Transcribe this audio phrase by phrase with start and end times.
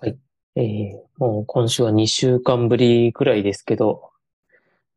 [0.00, 0.18] はい。
[0.56, 4.10] えー、もう今週は2週間ぶりくらいですけど、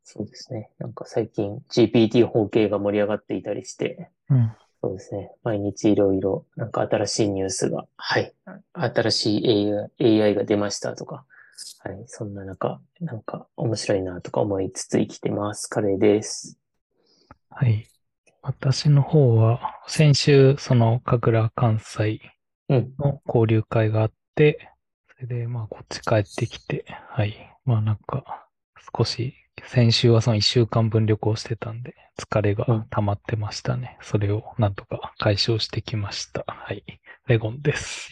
[0.03, 0.69] そうですね。
[0.77, 4.55] なんか最近 GPT 法系が盛り上がっていたりして、うん。
[4.81, 5.31] そうですね。
[5.43, 8.33] 毎日いろいろ、なんか新しいニュースが、はい。
[8.73, 11.25] 新しい AI, AI が出ましたとか、
[11.79, 12.03] はい。
[12.07, 15.67] そんな中、なんか面白いなとか思いつつ生きてます。
[15.67, 16.59] カレーです。
[17.49, 17.87] はい。
[18.41, 22.21] 私の方は、先週、その、神楽関西
[22.69, 22.93] うん。
[22.99, 24.74] の交流会があって、それ
[25.25, 27.35] で、まあ、こっち帰ってきて、はい。
[27.65, 28.47] まあ、なんか、
[28.97, 29.33] 少し、
[29.67, 33.97] 先週はその一週間分旅行してたんで、疲れがうん溜まってましたね。
[34.01, 36.43] それをなんとか解消してきました。
[36.47, 36.83] はい。
[37.27, 38.09] レゴンです。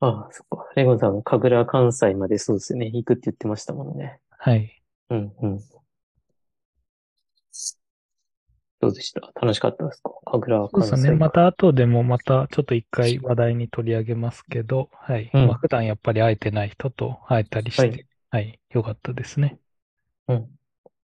[0.00, 0.66] ああ、そっか。
[0.76, 2.86] レゴンさんも神楽関西までそうですよね。
[2.86, 4.20] 行くって言ってましたもんね。
[4.38, 4.82] はい。
[5.10, 5.60] うん、うん。
[8.80, 9.20] どうでした？
[9.40, 10.10] 楽しかったですか？
[10.24, 11.12] 神楽そうですね。
[11.12, 15.30] また後でもまたちょっと一回話題に取り上げますけど、はい。
[15.32, 18.60] うんまあ普段やっぱり会えてない人と会えたりして、はいはい。
[18.70, 19.58] よかったですね。
[20.28, 20.58] うん。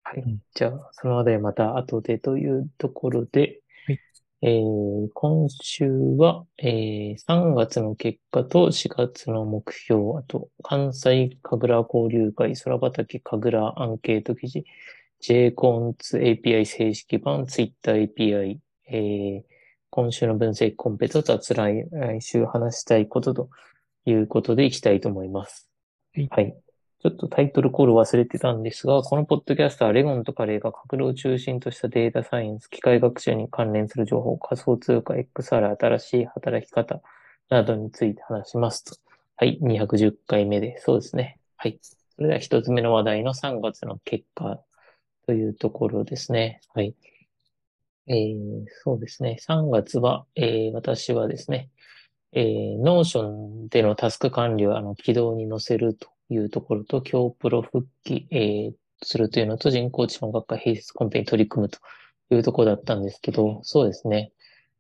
[0.04, 0.42] はいうん。
[0.56, 4.02] じゃあ、その話題また後でというところで、はい
[4.44, 14.66] えー今週は、えー3月の結果と4月の目標、あと、関西神楽交流会空畑神楽アンケート記事、
[15.22, 19.52] JCONS API 正式版、Twitter API、えー
[19.94, 23.50] 今週の分析コンペと雑来来週話したいことと
[24.06, 25.70] いうことでいきたいと思います。
[26.16, 26.56] はいはい。
[27.04, 37.02] ちょっとタイトルコール忘れてたんですが、このポッドキャストはレゴンとカレーが格を中心としたデータサイエンス、機械学習に関連する情報、仮想通貨、XR、新しい働き方
[37.50, 38.96] などについて話しますと。
[39.36, 41.38] はい、210回目で、そうですね。
[41.58, 41.78] はい。
[41.82, 44.62] それでは一つ目の話題の3月の結果
[45.26, 46.62] というところですね。
[46.74, 46.96] はい。
[48.08, 49.38] えー、そうですね。
[49.48, 51.70] 3月は、えー、私はですね、
[52.34, 61.80] えー、Notion でのタスク管理をあの軌道に乗せるというところと、競プロ復帰、えーするというのと、人工知能学科併設コンペに取り組むと
[62.30, 64.32] いうところだったんですけど、そうですね。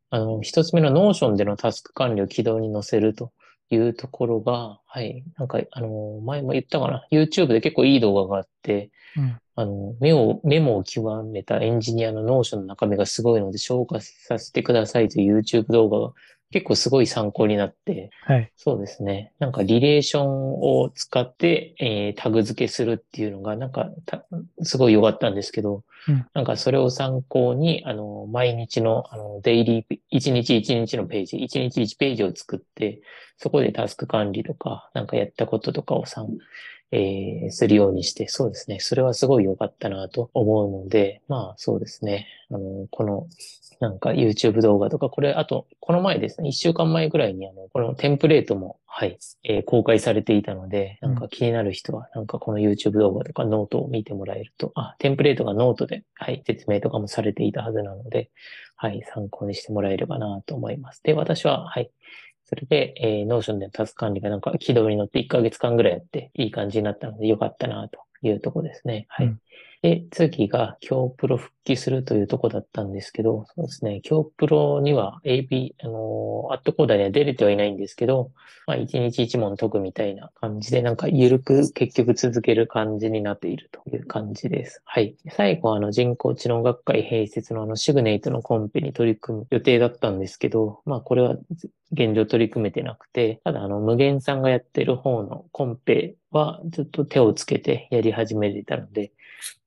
[0.09, 3.31] あの、一つ目の Notion でのタスク管理を軌道に乗せると
[3.75, 7.07] いうところが、はい、なんか、あの、前も言ったかな。
[7.11, 9.37] YouTube で結構いい動画があって、うん。
[9.55, 16.13] あの、メモ、メモを極めたエンジニアの Notion の中身がすごいので紹介させてくださいという YouTube 動画が
[16.51, 18.51] 結構すごい参考になって、はい。
[18.57, 19.33] そうですね。
[19.39, 24.25] なんかリレーションを使って、えータグ付けするっていうのがなんかた
[24.63, 33.01] すごい良かったんですけど、うんなんかそれを参考に、あの、毎日の、あの、デイリー、一日一日のページ、一日一ページを作って、
[33.37, 36.29] そこでタスク管理とか、なんかやったこととかをさん、
[36.91, 38.79] えーするようにして、そうですね。
[38.79, 42.27] それはすごい良かったなと思うので、まあそうですね。
[42.49, 43.27] あの、この、
[43.81, 58.29] なんか YouTube 動画とか、これ、あと、この前ですね、一週間前ぐらいに、あの、このテンプレートも、はい、えー公開されていたので、なんか気になる人は、なんかこの YouTube 動画とかノートを見てもらえると、あ、テンプレートがノートで、はい、説明とかもされていたはずなので、
[58.75, 61.01] はい、参考にしてもらえればなと思います。
[61.03, 61.89] で、私は、はい、
[62.45, 69.07] それで、えー、Notion でのタスク管理がなんか軌道に乗って1ヶ月間ぐらいやって、いい感じになったので、よかったなというとこですね。
[69.09, 69.25] はい。
[69.25, 69.41] うん
[69.81, 78.31] で、次が今日プロ復帰するというとこだったんですけど、そうですね、今日プロには AB、あのーアットコーダーには出れてはいないんですけど、
[78.67, 84.81] まあ一日一問解くみたいな感じで、なんか緩く結局続ける感じになっているという感じです。
[84.85, 85.15] はい。
[85.31, 91.37] 最後あの人工知能学会併設のあのシグネイトのコンペに取り組む予定だったんですけど、まあこれは
[91.91, 99.11] 現状取り組めてなくて、ただあの無限さんがやってる方のコンペはちょっと手をつけてやり始めていたので、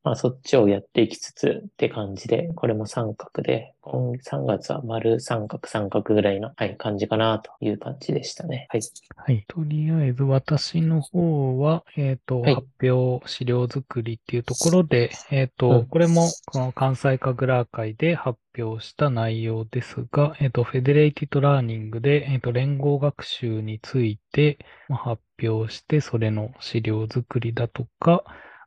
[0.04, 8.66] まあそっちをやっていきつつって感じで、これも三角で、今3月は丸三角三角ぐらいの、はい、感じかなという感じでしたね。
[8.68, 8.82] はい。
[9.16, 9.44] はい。
[9.48, 28.22] とりあえず私の方は、えっ、と、はい発表資料作りっていうところで、えっ、と、うんこれもこの関西神楽会で発表した内容ですが、えっ、と、 Federated Learning で、えっ、と、連合学習についてまあ発表して、それの資料作りだとか、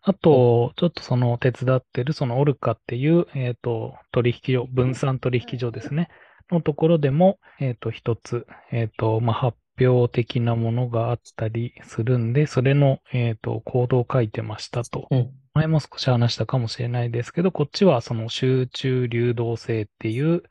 [0.07, 6.07] あと、ちょっとその手伝ってる、そのオルカっていう、えっ、と、取引所、分散取引所ですね。
[6.49, 15.09] のところでも、えっ、と、一つ、えっ、と、まあ、発表的なものがあったりするんで、それの、えっ、と、コードを書いてましたと。
[15.11, 15.29] うん。
[15.55, 20.43] 前も少し話したかもしれないですけど、こっちはその集中流動性っていう、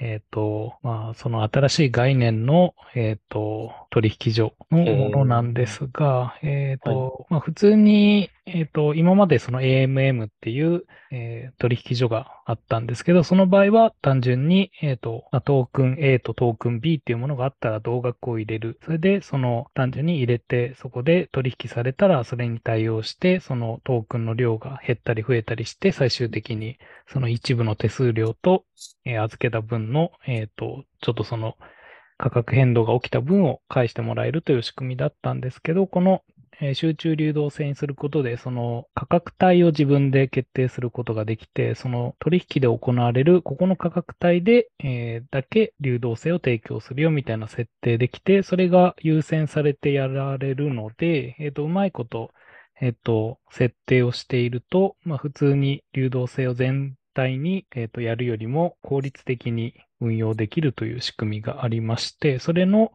[0.00, 18.80] えっ、と、まあ、その新しい概念の、えっ、と、取引所のものなんですが、えっ、と、まあ、普通に、えっ、と、今までその AMM っていう、えー取引所があったんですけど、その場合は単純に、えっ、と、トークン A とトークン B っていうものがあったら同額を入れる。
[18.82, 28.64] それで、その単純に入れて、そこで取引されたら、それに対応して、そのトークンの量が減ったり増えたりして、最終的にその一部の手数料と、
[29.04, 31.56] えー預けた分の、えっ、と、ちょっとその
[32.18, 36.22] 価格変動が起きた分を返してもらえるという仕組みだったんですけど、この
[36.60, 52.32] え集中流動性にすることで、その価格帯を自分で決定することができて、その取引で行われるここの価格帯で、えだけ流動性を提供するよみたいな設定できて、それが優先されてやられるので、えっ、と、うまいこと、
[52.80, 62.92] えっ、と、設定をしていると、まあ、普通に流動性を全体に、えっ、と、やるよりも効率的に運用できるという仕組みがありまして、それの、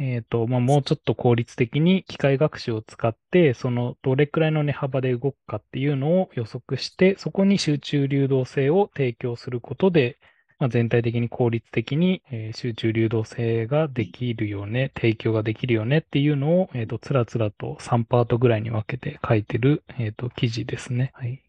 [0.00, 10.18] えっ、と、まあ、もうちょっと効率的に機械学習を使って、そのどれくらいの値幅で動くかっていうのを予測して、そこに集中流動性を提供することで、
[10.60, 21.12] まあ、全体的に効率的に、えー集中流動性ができるよね、提供ができるよねっていうのを、えっ、と、つらつらと3パートぐらいに分けて書いてる、えっ、と、記事ですね。
[21.14, 21.42] はい。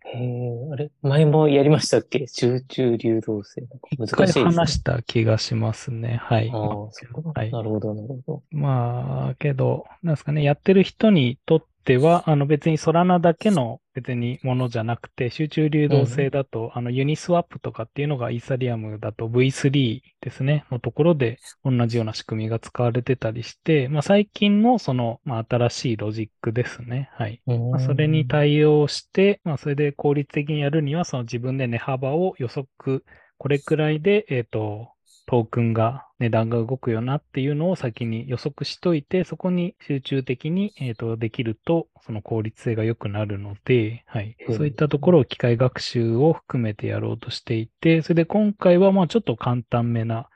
[0.72, 0.90] あれ？
[1.02, 2.26] 前もやりましたっけ？
[2.28, 3.64] 集中流動性。
[3.98, 4.46] 難しいですね。
[4.46, 6.20] 話した気がしますね。
[6.22, 6.50] はい。
[6.50, 6.60] ああ、
[6.92, 7.40] そうか。
[7.40, 8.44] はいなるほど、なるほど。
[8.52, 27.10] まあ、けど、なんですかね、やってる人にとっては、あの別にソラナだけの別にものじゃなくて、集中流動性だと、あのユニスワップとかっていうのがイーサリアムだと V3 ですね、のところで同じような仕組みが使われてたりして、まあ最近のその、まあ新しいロジックですね。
[27.14, 27.42] はい。
[27.48, 33.04] うーんまあ、それに対応して、まあ、それで効率的にやるには、その自分で値幅を予測、
[33.38, 34.94] これくらいで、えっ、と、
[35.32, 44.36] トークンが、値段が動くよなっていうのを先に予測しといて、そこに集中的に、えっ、と、できると、その効率性が良くなるので、はい。
[44.50, 50.28] うんそういったところを機械学習を含めてやろうとしていて、それで今回は、まあ、ちょっと簡単めな、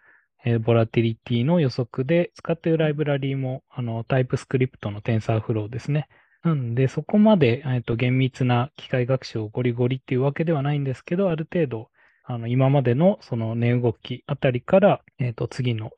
[0.46, 6.08] えーボラティリティの予測で、使っているライブラリーも、あの、タイプスクリプトの TensorFlow ですね。
[6.42, 11.90] なんで、そこまで、えっと、厳密な機械学習をゴリゴリっていうわけではないんですけど、ある程度、
[12.28, 15.92] あの、今までのその値動きあたりから、えっと、次の、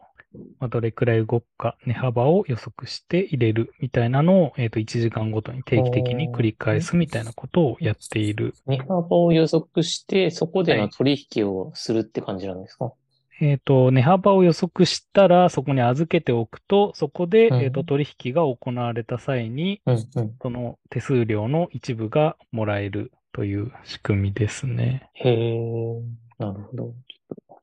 [0.60, 8.54] まあ、どれくらい動くか、値幅を予測して入れるみたいなのを、えっと、1時間ごとに定期的に繰り返すみたいなことをやっている。
[8.66, 12.92] 値幅を予測して、そこでのはい取引をするって感じなんですか、
[13.40, 17.62] えっと、値幅を予測したら、そこに預けておくと、そこで、うん。
[17.62, 20.36] えっと、取引が行われた際に、うん、うん。
[20.42, 25.12] その手数料の一部がもらえるという仕組みですね。
[25.14, 26.02] へえ、
[26.40, 26.96] なるほど。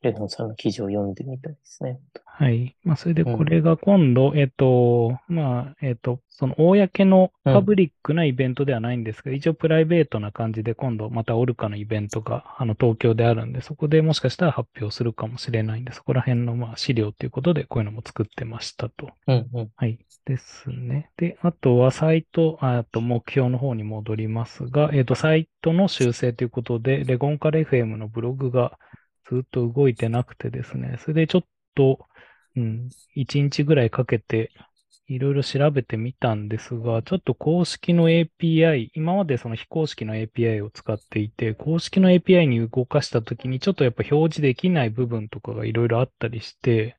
[0.04, 1.98] レノンさんの記事を読んでみたいですね。
[2.26, 2.76] はい。
[2.84, 19.10] まあ、それでうんこれが今度、えっと、まあ、えっと、その公のパブリックなイベントではないんですけど、一応プライベートな感じで今度またオルカのイベントが、あの、東京であるんで、そこでもしかしたら発表するかもしれないんで、そこら辺のまあ資料ということでこういうのも作ってましたと。
[19.28, 19.70] うん、うん。
[19.76, 19.98] はい。
[20.26, 21.10] ですね。
[21.16, 28.78] で、あとはサイト、ああと目標の方に戻りますが、えっと、サイトの修正ということで、レゴンカレ FM のブログが
[29.28, 31.42] ずっと動いてなくてですね、それでちょっ
[31.74, 32.06] と、
[32.56, 34.52] うん、1日ぐらいかけて、
[35.06, 46.96] いろいろ調べてみたんですが、ちょっと公式の API、今までその非公式の API を使っていて、公式の API に動かしたときにちょっとやっぱ表示できない部分とかがいろいろあったりして、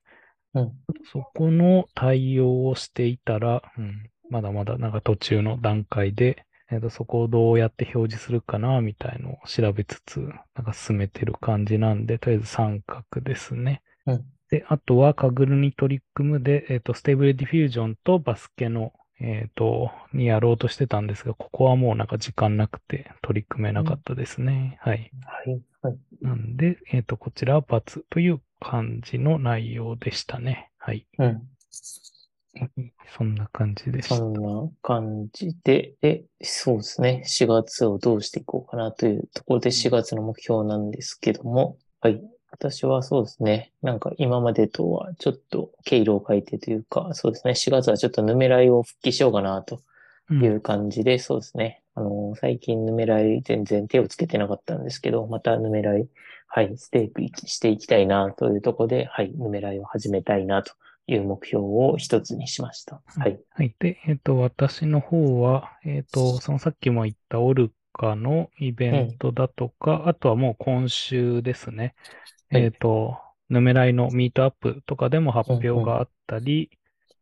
[0.53, 0.71] うん。
[1.11, 10.19] そこの対応をしていたら、うん、まだまだなんか途中の段階で、えっと、そこをどうやって表示するかな、みたいのを調べつつ、
[10.55, 13.81] なんか進めてる感じなんで、とりあえず三角ですね。
[14.05, 24.77] うんで、あとは Kaggle に取り組むで、えっと、 Stable Diffusion とバスケの、えっと、にやろうとしてたんですが、ここはもうなんか時間なくて取り組めなかったですね。
[24.81, 25.11] はい。
[25.25, 25.97] はい、はい。
[26.21, 30.69] なんで、えっと、こちらは×という感じの内容でしたね。
[30.77, 31.07] はい。
[31.17, 31.49] うん。
[33.17, 34.15] そんな感じでした。
[34.15, 37.23] そんな感じで、で、そうですね。
[37.25, 42.21] 4月をどうしていこうかなというところで4月の目標なんですけども、はい。
[42.51, 43.73] 私はそうですね。
[43.81, 47.53] なんか今までとはちょっと経路を変えてというか、そうですね。
[47.53, 49.81] 4月はちょっとヌメライを復帰しようかなと
[50.29, 51.81] うんいう感じで、そうですね。
[51.93, 56.07] あの、最近ヌメライ全然手をつけてなかったんですけど、またヌメライ、
[56.47, 60.73] はい、ステークしていきたいなというところで、はい、ヌメライを始めたいなと
[61.07, 63.01] いう目標を一つにしました。
[63.05, 63.39] はい。
[63.51, 63.75] はい。
[63.79, 71.95] で、えっ、と、私の方は、えっ、と、そのさっきも言ったオルカのイベントだとか、あとはもう今週ですね。
[72.49, 73.17] はいえっ、と、
[73.49, 76.71] ヌメライのミートアップとかでも発表があったり、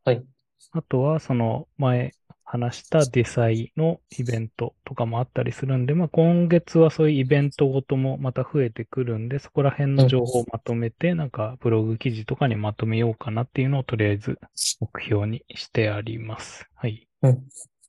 [0.06, 0.24] はい。
[0.72, 2.14] あとはその前
[2.54, 14.38] 話したデサイのイベントとかもあったりするんで、まあ今月はそういうイベントごともまた増えてくるんで、そこら辺の情報をまとめて、なんかブログ記事とかにまとめようかなっていうのをとりあえず
[14.80, 16.68] 目標にしてあります。
[16.76, 17.08] はい。
[17.24, 17.44] うん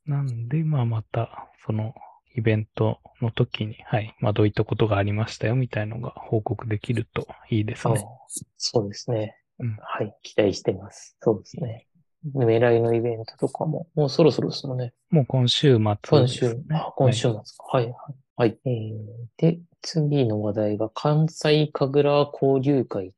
[0.07, 1.95] なんで、まあまたその
[2.35, 8.05] イベントの時に、はい、まあどういったことがありましたよみたいのが報告できるといいですあね。
[8.57, 9.37] そうですね。
[9.59, 10.15] うんはい。
[10.23, 11.17] 期待してます。
[11.21, 11.87] そうですね。
[12.33, 14.93] ヌメライのイベントとかも、もうそろそろですもんね。
[15.11, 16.59] もう今週末今週。
[16.71, 17.43] あ今週末か。
[17.73, 17.95] はい、はい。
[18.37, 18.59] はい。
[18.65, 18.97] えー、
[19.37, 23.13] で、次の話題が関西神楽交流会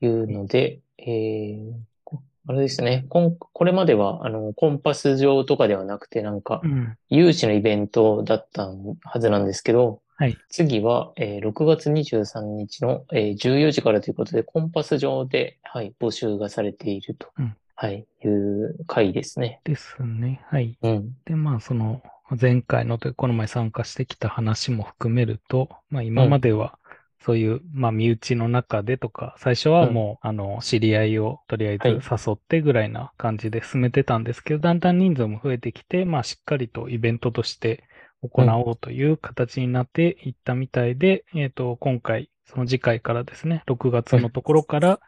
[0.00, 1.72] というので、えー、
[2.04, 3.06] こあれですね。
[3.08, 6.96] こんこれまでは、あの、コンパス上とかではなくて、なんかう、ん。
[7.08, 10.36] 有志のイベントだったはずなんですけど、はい。
[10.50, 19.62] 次は、えー6月23日の、えー14時からということで、コンパス上で、はい、募集がされていると、うんはい、いう回ですね。
[19.64, 20.42] ですね。
[20.50, 20.76] はい。
[20.82, 21.16] うん。
[21.24, 22.02] で、まあ、その、
[22.38, 26.78] 前回のというかこの前参加してきた話も含めると、まあ、今までは、
[27.24, 37.84] そういう、まあ、身内の中でとか、最初はもう、あの、知り合いをとりあえずはい誘ってぐらいな感じで進めてたんですけど、だんだん人数も増えてきて、まあ、しっかりとイベントとして
[38.20, 45.00] 行おうという形になっていったみたいで、えっと、今回、その次回からですね、6月のところから、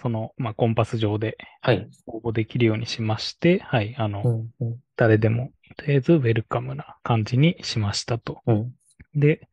[0.00, 1.88] その、まあ、コンパス上ではい。
[2.06, 8.40] 応募できるようにしまして、はい、あの、うん、うん、誰でも、とりあえずウェルカムな感じにしましたと。
[8.46, 8.72] うん。
[9.14, 9.48] で、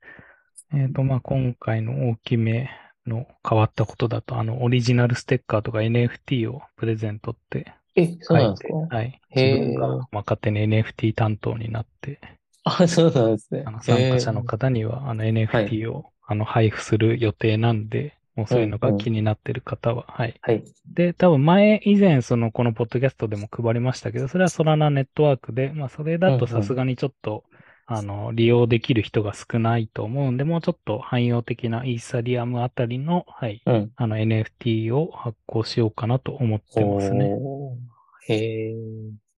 [0.74, 2.69] えっ、と、まあ、今回の大きめ
[3.05, 8.95] の変わったことだと、あの、オリジナルステッカーとか NFT をプレゼントってえ、そうなんですか？
[8.95, 9.19] はい。
[9.36, 12.19] 自分が、まあ、勝手に NFT 担当になって、
[12.63, 13.63] あ、そうなんですね。
[13.65, 20.40] あの、参加者の方には、あの、はい NFT を、あの、配布する予定なんで、もうそういうのが気になってる方は、はい。
[20.42, 20.64] はい。
[20.86, 27.46] で、多分前、以前、その、このポッドキャストでも配りましたけど、それはソラナネットワークで、まあ、それだとうんうんさすがにちょっと、
[27.86, 33.92] あの、利用できる人が少ないと思うんで、もうちょっと汎用的なイーサリアムあたりの、はい、うん。
[33.96, 37.38] あの、NFT を発行しようかなと思ってますね。
[38.28, 38.74] へえ、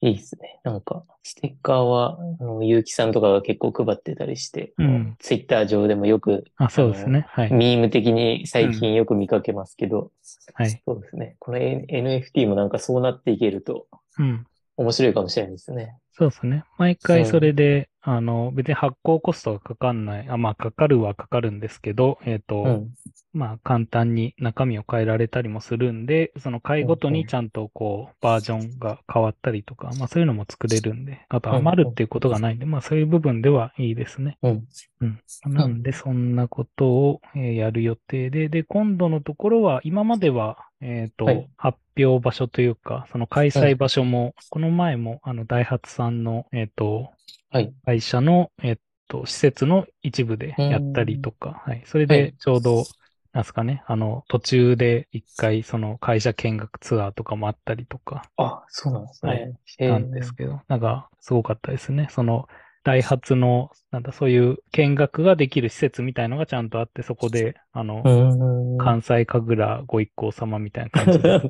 [0.03, 0.59] いいですね。
[0.63, 7.25] なんか、ステッカーは、あの、ゆうきさんとかが結構配ってたりして、うんツイッター上でもよく、あ、そうですね。
[7.29, 7.53] はい。
[7.53, 10.11] ミーム的に最近よく見かけますけど、
[10.53, 10.81] はい。
[10.85, 11.37] そうですね。
[11.39, 13.87] この N- NFT もなんかそうなっていけると
[14.19, 14.45] うん。
[14.75, 15.95] 面白いかもしれないですね。
[16.11, 16.65] そうですね。
[16.77, 20.29] 毎回それで、あの、別に発行コストがかかんない。
[20.29, 22.93] あ、まあ、かかるはかかるんですけど、えっ、と、うん。
[23.33, 34.37] まあ、簡単に中身を変えられたりもするんで、その回ごとにちゃんとこう、バージョンが変わったりとか、まあそういうのも作れるんで、あと余るっていうことがないんで、まあそういう部分ではいいですね。
[34.43, 34.67] うん。
[35.01, 35.19] うん。
[35.45, 47.11] なんで、そんなことを、えーやる予定で、で、今度のところは、今までは、えっ、と、はい発表場所というか、その開催場所も、この前も、あの、ダイハツさんの、えっ、と、
[47.53, 47.73] はい。
[47.85, 51.83] 会社の、えっと、施設の一部でやったりとか、はい。
[51.85, 52.89] それはいでちょうど、
[53.33, 59.31] なんすかね、あの、途中で一回、その会社見学ツアーとかもあったりとかあ、そうなんですね。
[59.31, 62.07] はいしたんですけど、なんか、すごかったですね。
[62.11, 62.47] その、
[62.83, 68.77] ダイハツの、なんだ、そういう見学ができる施設みたいのがちゃんとあって、そこで、あのう、ーん。
[68.77, 71.41] 関西神楽ご一行様みたいな感じで。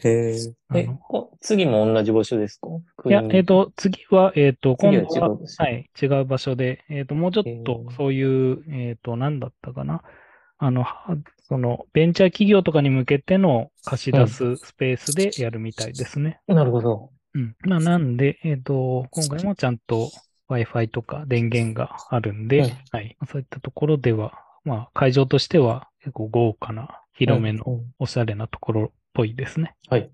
[0.08, 0.34] へ
[0.74, 0.88] え。
[1.40, 2.68] 次も同じ場所ですか？
[3.08, 10.02] いや、えっ、と、次は、えっ、と、今度は、はい、違う場所で、えっ、と、もうちょっへとー、そういう、えっ、と、なんだったかな？
[10.58, 11.16] あの、は
[11.48, 16.40] その、ベンチャー企業とかに向けての貸し出すスペースでやるみたいですね。
[16.46, 17.10] なるほど。
[17.34, 17.56] うん。
[17.60, 20.10] まあ、なんで、えっ、と、今回もちゃんと
[20.50, 23.16] Wi-Fi とか電源があるんで、うんはい。
[23.28, 24.32] そういったところでは、
[24.64, 29.74] まあ、会場としては結構豪華な、広めのおしゃれなところっぽいですね。
[29.90, 30.10] はい。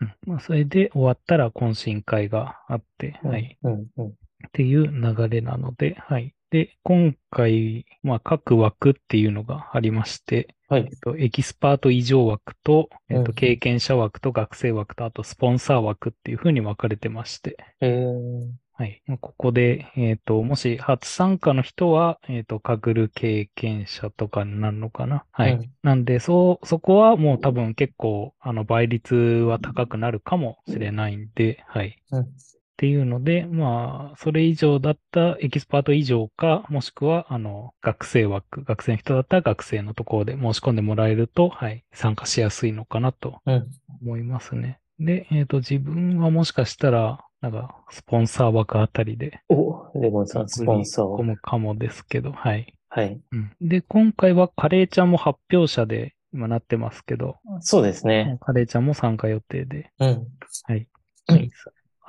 [0.00, 0.12] うん。
[0.26, 3.56] まあ、それで終わったら懇親会があって、はい。
[3.62, 4.06] うん、うん。
[4.08, 4.12] っ
[4.52, 6.34] ていう流れなので、はい。
[6.50, 10.98] で、今回、まあ、各枠っていうのがありまして、はいえっ。
[11.00, 18.04] と、エキスパート以上枠と、えっと、うん経験者枠と学生枠と、あとスポンサー枠っていう風に分かれてまして、へえ。
[18.78, 19.02] はい。
[19.06, 25.24] まあここで、えっと、もし初参加の人は、えっと、 Kaggle 経験者とかになるのかな？
[25.32, 25.54] はい。
[25.54, 31.98] うんなんで、そう、そこはもう多分結構、あの、倍率は高くなるかもしれないんで、はい。
[32.12, 43.68] うんっていうので、まあ、それ以上だったエキスパート以上か、もしくは、あの、学生枠、学生の人だったら学生のところで申し込んでもらえると、はい、参加しやすいのかなとうん。
[44.00, 44.78] 思いますね。
[45.00, 51.18] で、えっ、と、自分はもしかしたら、なんか、スポンサー枠あたりで、お、レゴンさん、スポンサーを。
[51.18, 52.74] 込むかもですけど、はい。
[52.88, 53.20] はい。
[53.30, 53.52] うん。
[53.60, 58.38] で、今回はカレーちゃんも発表者で今なってますけど、そうですね。
[58.40, 59.92] カレーちゃんも参加予定で。
[60.00, 60.26] うん。
[60.64, 60.88] はい。
[61.28, 61.36] うん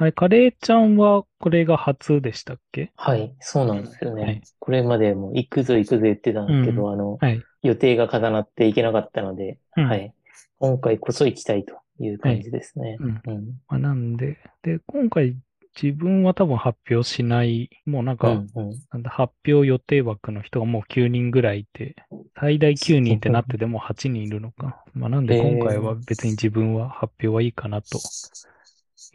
[0.08, 2.94] いカレーちゃんはこれが初でしたっけ？
[2.96, 4.24] はい、そうなんですよね。
[4.24, 7.44] はいこれまでも行くぞ行くぞ言ってたんですけど、あの、はい。
[7.64, 10.14] 予定が重なっていけなかったので、うんはい。
[10.60, 12.98] 今回こそ行きたいという感じですね。
[13.00, 15.36] まあ、なんで、で、今回
[15.82, 18.80] 自分は多分発表しない、もうなんか、うん、うん。
[18.92, 21.96] なんだ発表予定枠の人がもう9人ぐらいいて、
[22.40, 24.84] 最大9人ってなってでも8人いるのか。
[24.94, 28.00] まあなんで今回は別に自分は発表はいいかなと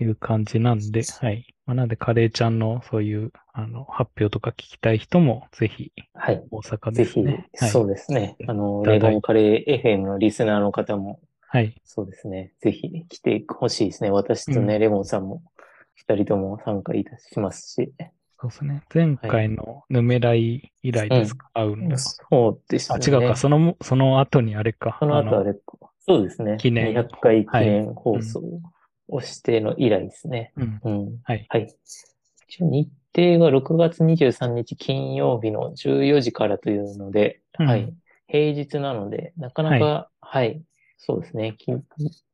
[0.00, 1.54] いう感じなんで、はい。
[1.66, 6.44] まあなんでカレーちゃんのそういうあの発表とか聞きたい人もぜひはい。
[6.50, 7.70] 大阪ぜひですね。、はい。
[7.70, 8.36] そうですね。
[8.46, 11.20] あの、レゴンカレー FM のリスナーの方も、
[11.54, 11.73] はい。
[11.84, 12.52] そうですね。
[12.61, 14.11] ぜひ来てほしいですね。
[14.11, 15.40] 私とね、うレゴンさんも
[15.94, 17.92] 二人とも参加いたしますし。
[18.40, 18.82] そうですね。
[18.92, 21.99] 前回のヌメライ以来ですか、会うのは。
[21.99, 23.06] そうですあ、ね。
[23.06, 23.37] 違うか。
[23.37, 24.96] その、その後にあれか。
[24.99, 25.54] その後あのれ、
[26.00, 26.56] そうですね。
[26.58, 28.42] 記念200回記念放送
[29.06, 30.52] をしての以来ですね。
[30.56, 30.80] うん。
[30.82, 31.18] うん。
[31.23, 31.46] はい。
[31.50, 31.73] はい。
[32.49, 37.94] 一応日程が6月23日金曜日の14時からというので、うんはい。
[38.26, 40.61] 平日なので、なかなか、はい、
[41.06, 41.54] そうですね。
[41.58, 41.70] き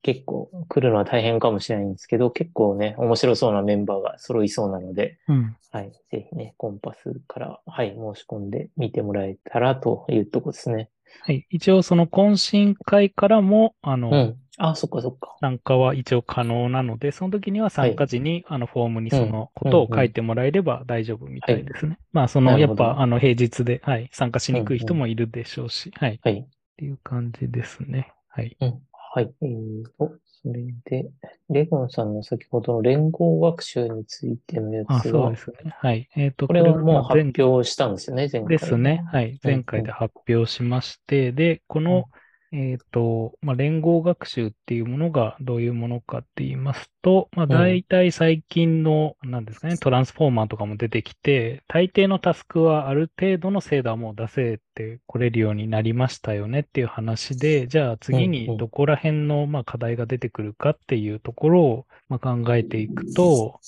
[0.03, 5.57] 結構来るのは大変かもしれないんですけど、結構ね、面白そうなメンバーが揃いそうなので、うん。
[5.73, 5.93] はい。
[6.11, 10.89] ぜひね、コンパスから、はい、申し込んで見てもらえたらというとこですね。
[11.23, 11.47] はい。
[11.51, 14.37] 一応その懇親会からも、あの、うん。
[14.59, 15.37] あ、そっかそっか。
[15.41, 21.99] 参加は一応可能なので、その時には参加時に、あの、フォームにそのことを書いてもらえれば大丈夫みたいですね。
[22.13, 26.15] まあ、その、やっぱ、あの、平日で、はい、参加しにくい人もいるでしょうし、はい。
[26.15, 26.47] っはい。
[26.77, 28.13] ていう感じですね。
[28.31, 28.57] はい。
[28.61, 28.81] うん。
[29.13, 29.35] はい。
[29.43, 31.11] えーと、それで、
[31.49, 35.75] レゴンさんの先ほどの連合学習についてのやあ、つはそうで、すね。
[35.79, 36.09] はい。
[36.17, 38.51] えっ、と、これはもう前発表したんですよね、前回。
[38.51, 39.05] ですね。。
[39.13, 39.31] はい。
[39.31, 42.09] うん前回で発表しまして、で、この、
[42.53, 63.61] えっ、と、まあ、連合学習っていうものがどういうものかって言いますと、まあ、大体最近の、なんですかね、トランスフォーマーとかも出てきて、大抵のタスクはある程度の精度はもう出せてこれるようになりましたよねっていう話で、じゃあ次にどこら辺の、まあ、課題が出てくるかっていうところを、まあ、考えていくと、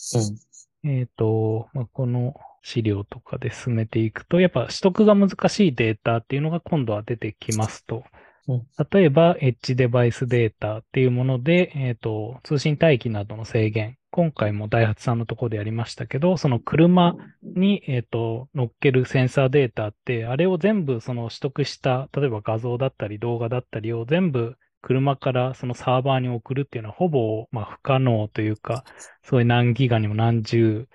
[0.84, 8.02] えっ、と、まあ、この資料とかで進めていくと、やっぱ取得が難しいデータっていうのが今度は出てきますと。
[8.48, 13.98] うん例えば、エッジデバイスデータっていうもので、えっ、と、通信帯域などの制限。
[14.10, 28.84] 今回もダイハツさんのところでやりましたけど、その車に、えっ、と、乗っけるセンサーデータって、あれを全部その取得した、例えば画像だったり動画だったりを全部車からそのサーバーに送るっていうのはほぼ、まあ、不可能というか、
[29.22, 30.88] そういう何ギガにも何十、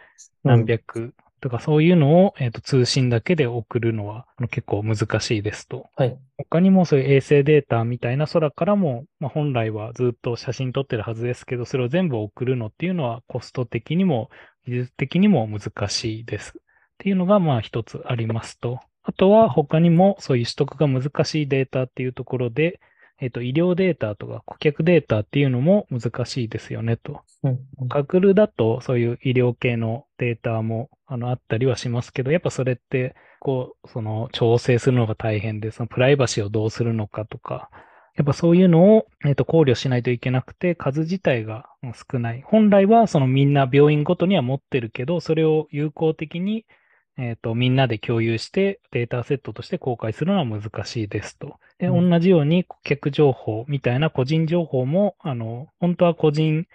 [0.43, 5.87] 何百とかそういうのを、えっと通信だけで送るのはあの結構難しいですと。
[5.95, 6.17] はい。
[6.37, 14.29] 他にもそういう衛星データみたいな空からも、まあ、本来はずっと写真撮ってるはずですけど、それを全部送るのっていうのはコスト的にも
[14.65, 16.53] 技術的にも難しいです。
[16.57, 16.61] っ
[16.99, 18.79] ていうのがまあ一つありますと。
[19.03, 22.79] あとは他にもそういう取得が難しいデータっていうところで、
[23.19, 27.21] えっと、医療データとか顧客データっていうのも難しいですよねと。
[27.43, 27.59] うん。
[27.87, 37.69] ガグルだとそういう医療系のデータもあのあったりはしますけど、やっぱそれって、こう、その調整するのが大変で、そのプライバシーをどうするのかとか、
[38.15, 42.43] やっぱそういうのを、えっと考慮しないといけなくて、数自体がうん少ない。
[42.45, 46.65] 本来はそのみんな病院ごとには持ってるけど、それを有効的に、
[47.17, 51.59] えっとみんなで共有してデータセットとして公開するのは難しいですと。
[51.79, 56.67] で、うん同じように顧客情報みたいな個人情報も、あの、本当は個人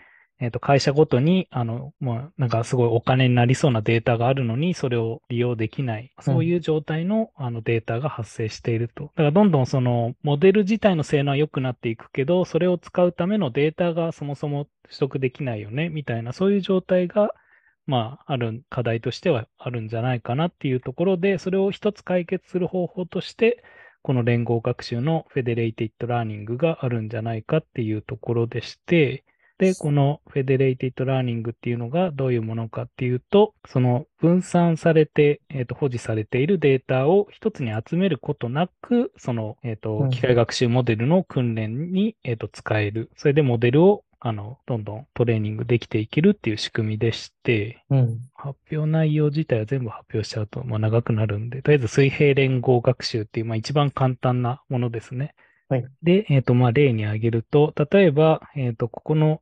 [0.43, 6.11] えっ、と、会社ごとに、あの、まあ、なんかすごいお金になりそうなデータがあるのに、それを利用できない。
[6.21, 9.05] そういう状態の、あのデータが発生していると。
[9.05, 17.33] だからどんどんその、モデル自体の性能は良くなっていくけど、それを使うためのデータがそもそも取得できないよね、みたいな、そういう状態が、
[17.87, 23.63] まあ、ある課題としてはあるんじゃないかなっていうところで、それを一つ解決する方法として、
[24.03, 29.25] この連合学習の Federated Learning があるんじゃないかっていうところでして、
[29.59, 43.11] で、この Federated Learning っていうのがどういうものかっていうと、その分散されて、えっ、と、保持されているデータを一つに集めることなく、その、えっ、とう、ん機械学習モデルの訓練に、えっ、と、使える。
[43.17, 48.21] それでモデルを、あの、どんどんトレーニングできていけるっていう仕組みでして、うん。
[48.35, 55.35] 発表内容自体は全部発表しちゃうと、まあ、長くなるんで、とりあえず水平連合学習っていう、まあ、一番簡単なものですね。
[55.69, 59.41] はいで、えっ、と、まあ、例に挙げると、例えば、えっ、と、ここの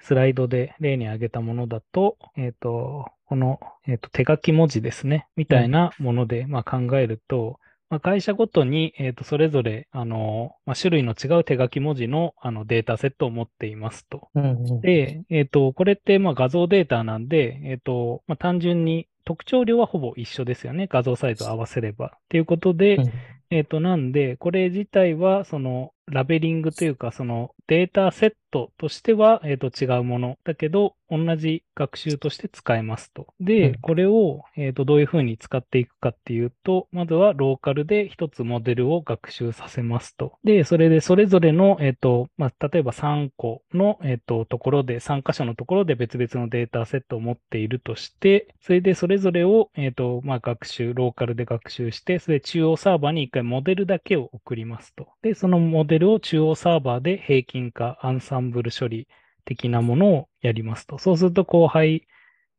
[0.00, 14.28] スライドで例に挙げたものだと、えっ、と、この、えっ、と、手書き文字ですね、みたいなもので、まあ、考えると、まあ、会社ごとに、えっ、と、それぞれ、あの、まあ、種類の違う手書き文字の、あの、データセットを持っていますと。
[14.34, 14.80] うんうん。
[14.80, 20.88] で、えっ、と、これって、まあ、画像データなんで、えっ、と、まあ、単純に特徴量はほぼ一緒ですよね。
[20.90, 22.06] 画像サイズを合わせれば。
[22.06, 23.12] っていうことで、うん
[23.50, 30.38] えっ、と、なんで、これ自体は、その、ラベリングというか、そのデータセットとしては、えっ、と、違うもの。
[30.44, 33.28] だけど、同じ学習として使えますと。
[33.40, 40.38] で、うんこれを、えっ、と、どういうふうに使っていくかっていうと、まずはローカルで一つモデルを学習させますと。
[40.44, 55.08] で、それでそれぞれの、えっ、と、まあ、例えば3個の、えっ、と、ところで、3箇所のところで別々のデータセットを持っているとして、それでそれぞれを、えっ、と、まあ、学習、ローカルで学習して、それで中央サーバーに一回モデルだけを送りますと。
[55.22, 59.08] で、そのモデルを中央サーバーで平均化、アンサンブル処理
[59.46, 60.98] 的なものをやりますと。
[60.98, 62.06] そうすると、後輩、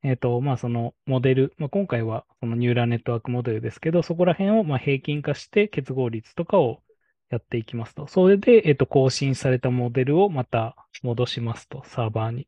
[0.03, 6.81] えっ、と、まあ、そのモデル、まあ、今回はそのニューラルネットワークモデルですけど、そこら辺をま平均化して結合率とかを
[7.29, 8.07] やっていきますと。
[8.07, 12.47] それで、えっ、と、更新されたモデルをまた戻しますと、サーバーに。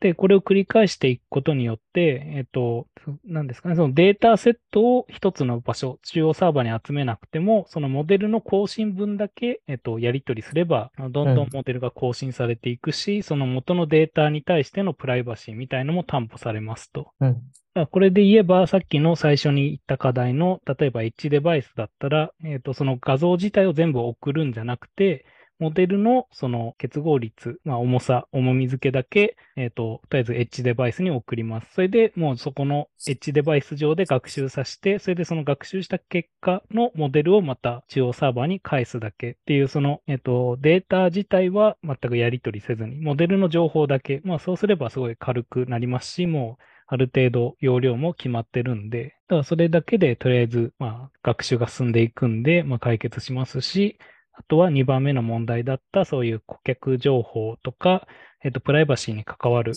[0.00, 2.86] で、これを繰り返していくことによって、えっ、と、
[3.24, 17.10] 何ですかね、そのデータセットを一つの場所、中央サーバーに集めなくても、そのモデルの更新分だけ、えっ、と、やり取りすれば、どんどんモデルが更新されていくし、その元のデータに対してのプライバシーみたいのも担保されますと。
[17.20, 17.42] うん。
[17.90, 25.26] これで言えば、さっきの最初に言った課題の、例えば H デバイスだったら、えっ、と、その画像自体を全部送るんじゃなくて、
[25.60, 31.74] モデルのその結合率、まあ、重さ、重み付けだけ、えっ、と、とりあえず H デバイスに送ります。
[31.74, 39.32] それでもうそこの H デバイス上で学習させて、それでその学習した結果のモデルをまた中央サーバーに返すだけ。
[39.32, 53.96] っていう、その、えっ、と、データ自体は全くやり取りせずに、モデルの情報だけ、まあそうすればすごい軽くなりますし、もうある程度容量も決まってるんで、だからそれだけでとりあえず、まあ、学習が進んでいくんで、まあ、解決しますし、
[54.32, 58.06] あとは2番目の問題だった、そういう顧客情報とか、
[58.42, 59.72] えっと、プライバシーに関わる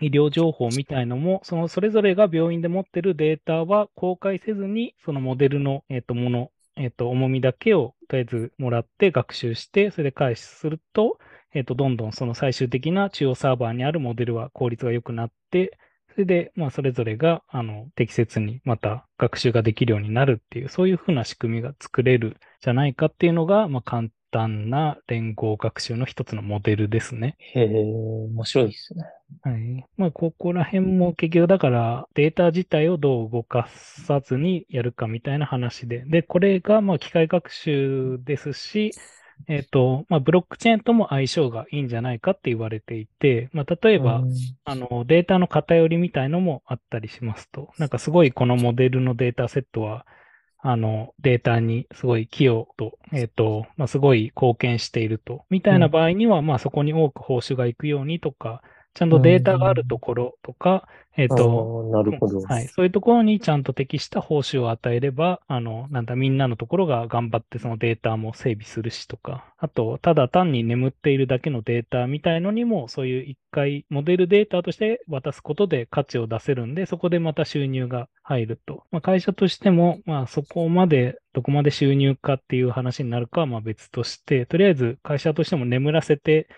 [0.00, 11.18] 医療情報みたいのも、そのそれぞれが病院で持ってるデータは公開せずに、そのモデルの、えっと、もの、えっと、重みだけをとりあえずもらって学習して、それで開始すると、
[11.52, 15.76] えっと、どんどんその最終的な中央サーバーにあるモデルは効率が良くなって、
[16.18, 27.36] それで、まあ、それぞれが、あの、適切にまた学習ができるようになるっていう、そういうふうな仕組みが作れるじゃないかっていうのが、まあ、簡単な連合学習の一つのモデルですね。
[27.54, 29.04] へえ、面白いですね。
[29.42, 29.86] はい。
[29.96, 36.04] まあ、ここら辺も結局だからデータ自体をどう動かさずにやるかみたいな話で。
[36.04, 38.90] で、これがまあ機械学習ですし、
[39.46, 44.32] えっ、と、まあ、ブロックチェーンとも相性がいいんじゃないかって言われていて、まあ、例えば、うん
[44.64, 47.70] あの、データの偏りみたいのもあったりしますと。
[47.78, 50.06] なんかすごいこのモデルのデータセットは、
[50.60, 55.44] あの、データにすごい寄与と、えっ、と、まあ、すごい貢献していると。
[55.50, 58.62] みたいな場合には、まあ、そこに多く報酬が行くようにとか、
[58.98, 62.40] ちゃんとデータがあるところとか、えっ、あと、ーなるほど。
[62.40, 62.66] はい。
[62.66, 78.82] そういうところにちゃんと適した報酬を与えれば、あの、なんだ、みんなのところが頑張ってそのデータも整備するしとか、あと、ただ単に眠っているだけのデータみたいのにも、そういう一回モデルデータとして渡すことで価値を出せるんで、そこでまた収入が入ると。
[78.90, 86.48] まあ、会社としても、まあ、そこまで、どこまで収入かっていう話になるかはまあ別として、とりあえず会社としても眠らせて、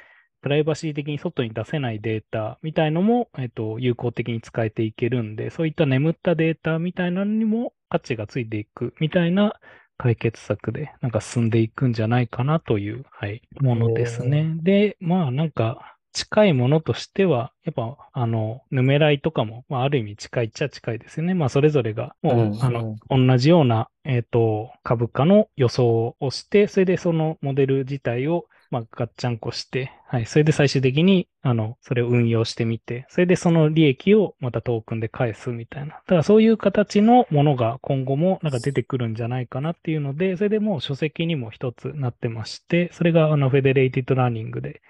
[0.41, 9.55] プライバシー的に外に出せないデータみたいのも、えっと、有効的に使えていけるんで、そういった眠ったデータみたいなのにも価値がついていくみたいな
[9.99, 14.57] 解決策で、なんか進んでいくんじゃないかなという、はい、ものですね。
[14.63, 21.35] で、まあなんか、近いものとしては、やっぱ、あの、ヌメライとかも、まあ、ある意味近いっちゃ近いですよね。
[21.35, 30.27] まあ、それぞれが、もう、うんあの、同じような、えっ、と、株価の予想をして、それでそのモデル自体を、まあ、ガッチャンコして、はい。
[30.27, 35.95] それで最終的に、あの、それを運用してみて、それでその利益をまたトークンで返すみたいな。
[35.95, 44.83] だからそういう形のものが今後もなんか出てくるんじゃないかなっていうので、それでもう書籍にも一つなってまして、それがあの、 Federated Learning で、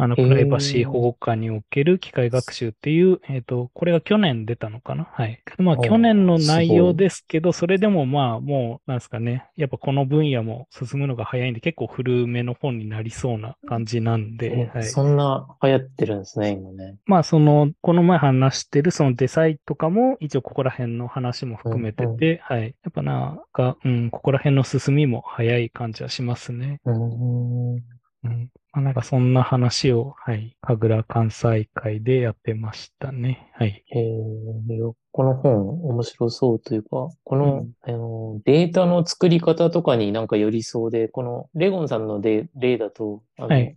[0.00, 5.08] あの、プライバシー保護下における機械学習っていう、えっ、と、これが去年出たのかな？
[5.10, 5.42] はい。
[5.58, 9.46] まあ、お去年の内容いですけど、それでもまあ、もう、なんですかね。
[9.56, 14.82] やっぱこの分野も進むのが早いんで、結構古めの本になりそうな感じなんで、はい。
[14.82, 16.94] えそんな流行ってるんですね、今ね。
[17.04, 22.62] まあ、その、この前話してるその DeSci とかも、一応ここら辺の話も含めてうんて、はい。
[22.84, 26.80] やっぱなんか、うん、ここら辺の進みも早い感じはしますね。
[26.84, 27.97] うーん。
[28.28, 28.50] うん。
[28.72, 30.56] まあ、なんかそんな話を、はい。
[30.60, 33.50] 神楽関西会でやってましたね。
[33.54, 33.84] はい。
[33.90, 43.76] えー、この本面白そうというか、この、あのの、データの作り方とかになんかよりそうで、このレゴンさんので例だと、あの、はい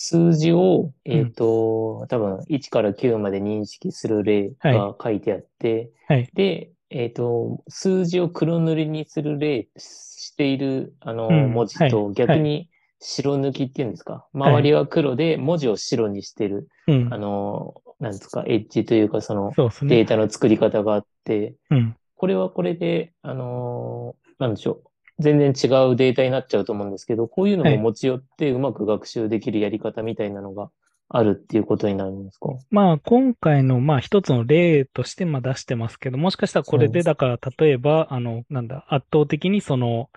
[0.00, 6.30] 数字を、えっ、と、多分1から9まで認識する例が書いてあって、はい。
[6.34, 14.26] で、えっ、と、数字を黒塗りにする例、している、あの、うん文字はいと逆に白抜きっていうんですか？
[14.32, 17.18] 周りは黒で文字を白にしてる、うんあ。
[17.18, 19.52] の、なんですか、エッジというか、その。
[19.82, 21.96] データの作り方があって、うん。
[22.16, 25.22] これはこれで、あのーなんでしょう。
[25.22, 30.70] 全然違うデータになっちゃうと思うんですけど、こういうのはいも持ち寄ってうまく学習できるやり方みたいなのが
[31.08, 32.50] あるっていうことになるんですか？
[32.70, 40.08] まあ、今回の、まあ、一つの例として、まあ、出してますけど、もしかしたらこれで、だから、例えば、あの、なんだ、圧倒的にその、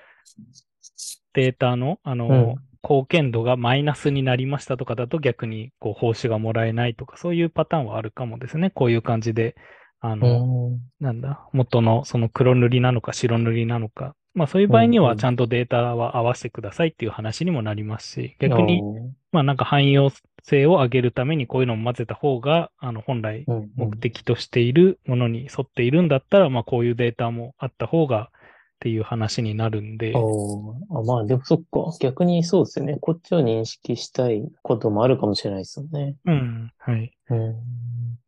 [1.34, 8.70] データの、あの、うん貢献度がマイナスになりましたとかだと逆に、こう、報酬がもらえないとか、そういうパターンはあるかもですね。
[8.72, 9.56] こういう感じで、
[10.00, 10.80] あうの、ん。
[11.00, 14.16] なんだ、元のその黒塗りなのか白塗りなのか。
[14.34, 18.82] まあそういう場合にはちゃんとデータは合わせてくださいっていう話にもなりますし、逆に、
[19.32, 20.10] まあなんか汎用
[20.44, 28.32] 性を上げるためにこういうのを混ぜた方が、あの本来目的としているものに沿っているんだったら、まあこういうデータもあった方が
[28.82, 31.96] っていう話になるんで、あまあ、でもそっか。
[32.00, 32.98] 逆にそうですよね。
[33.00, 36.16] こっちを認識したいこともあるかもしれないですよね。
[36.26, 37.12] うん、はい。
[37.30, 37.56] うん。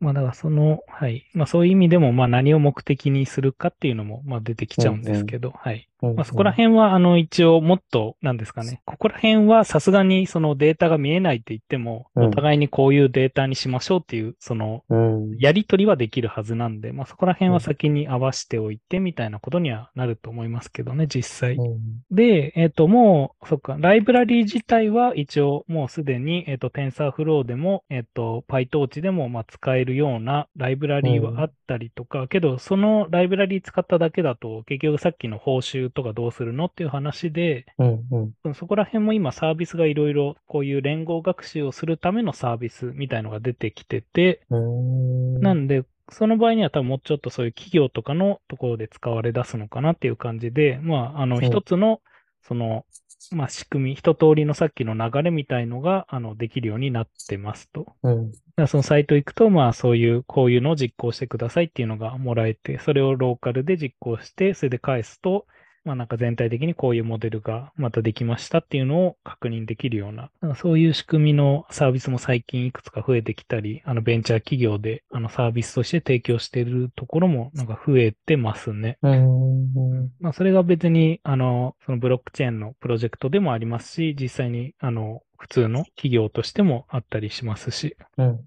[0.04, 1.26] まあだからその、はい。
[1.34, 5.76] まあそういう意味でも、まあ何を目的にするかっていうのも、まあ出てきちゃうんですけど、はい。
[5.78, 8.82] うんまあそこら辺は、あの、一応もっと、なんですかね。
[8.84, 15.38] ここら辺はさすがにそのデータが見えないって言っても、うんお互いにこういうデータにしましょうっていう、その、うん。
[15.38, 21.56] やり取りはできるはずなんで、まあそこら辺うんは先に合わせておいてみたいなことにはなると思いますけどね、実際。
[21.56, 21.80] うん
[22.12, 38.34] で、えっ、と、もう、そっか、ライブラリー自体は一応もうすでに、えっ、と、TensorFlow でも、えっ、と、PyTorch でも、まあ、使えるようなライブラリーはあったりとか、けど、そのライブラリー使っただけだと、結局さっきの報酬とかどうするのっていう話で、うん。
[38.44, 38.54] うん。
[38.54, 45.40] そこら辺も今サービスがいろいろ、こういう連合学習をするためのサービスみたいのが出てきてて、うん。
[45.40, 52.02] なんで、その場合には多分もうちょっとそういう企業とかのところで使われ出すのかなっていう感じで、まあ、あの、ん一つの、
[52.42, 52.86] その、
[53.32, 57.96] まあ、仕組み、一通りのさっきの流れみたいのが、あの、できるようになってますと。
[58.04, 58.32] うん。
[58.32, 65.48] だからそのサイト行くと、まあ、そういう、こういうのを実行してくださいっていうのがもらえて、それをローカルで実行して、それで返すと、
[65.86, 78.98] まあなんか全体的にこういうモデルがまたできましたっていうのを確認できるような、なそういう仕組みのサービスも最近いくつか増えてきたり、あのベンチャー企業であのサービスとして提供しているところもなんか増えてますね。
[79.02, 80.12] うん。
[80.20, 88.40] まあそれが別にあのそのブロックチェーンのプロジェクトでもありますし、実際にあの普通の企業としてもあったりしますし、うん。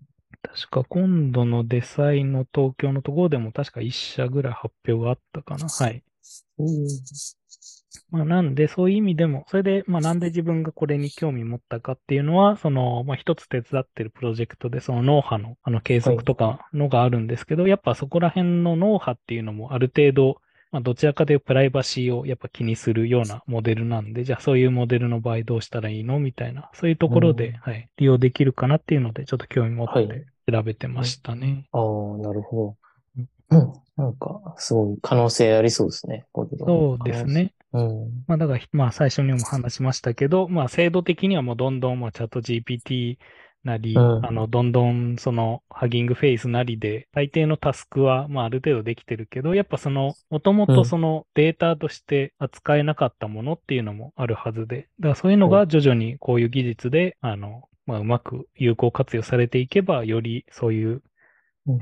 [0.42, 5.68] 確か今度のデザインの東京のところでも確か1社ぐらい発表があったかな。
[5.68, 6.03] はい。
[6.59, 6.87] うん。
[8.11, 20.40] まあ、なんで、そういう意味でも、それで、まあ、なんで自分がこれに興味持ったかっていうのは、その、まあ、一つ手伝ってるプロジェクトで、その脳波の、あの、計測とかのがあるんですけど、やっぱそこら辺の脳波っていうのもある程度、
[20.73, 26.19] まあ、どちらかというとプライバシーをやっぱ気にするようなモデルなんで、じゃあそういうモデルの場合どうしたらいいの？
[26.19, 31.66] みたいな、そういうところで、うんはい、利用できるかなっていうので、ちょっと興味持っはいて調べてましたね。
[31.73, 31.83] ああ、
[32.19, 32.77] なるほど。
[33.51, 33.73] うん。
[33.97, 36.27] なんか、すごい可能性ありそうですね。
[36.35, 36.43] そ
[37.01, 37.25] うです。
[37.25, 37.55] ね。
[37.73, 38.25] うん。
[38.27, 43.19] まあ、だから、まあ、最初にも話しましたけど、まあ、制度的にはもうどんどん、まあ、チャット GPT
[43.65, 61.03] なり、うんあの、どんどん、その、ハギングフェイスなりで、大抵のタスクは、まあ、ある程度できてるけど、やっぱその、もともうんとそのデータとして扱えなかったものっていうのもあるはずで、だからそういうのが徐々にこういう技術で、あの、まあ、うまく有効活用されていけば、よりそういううん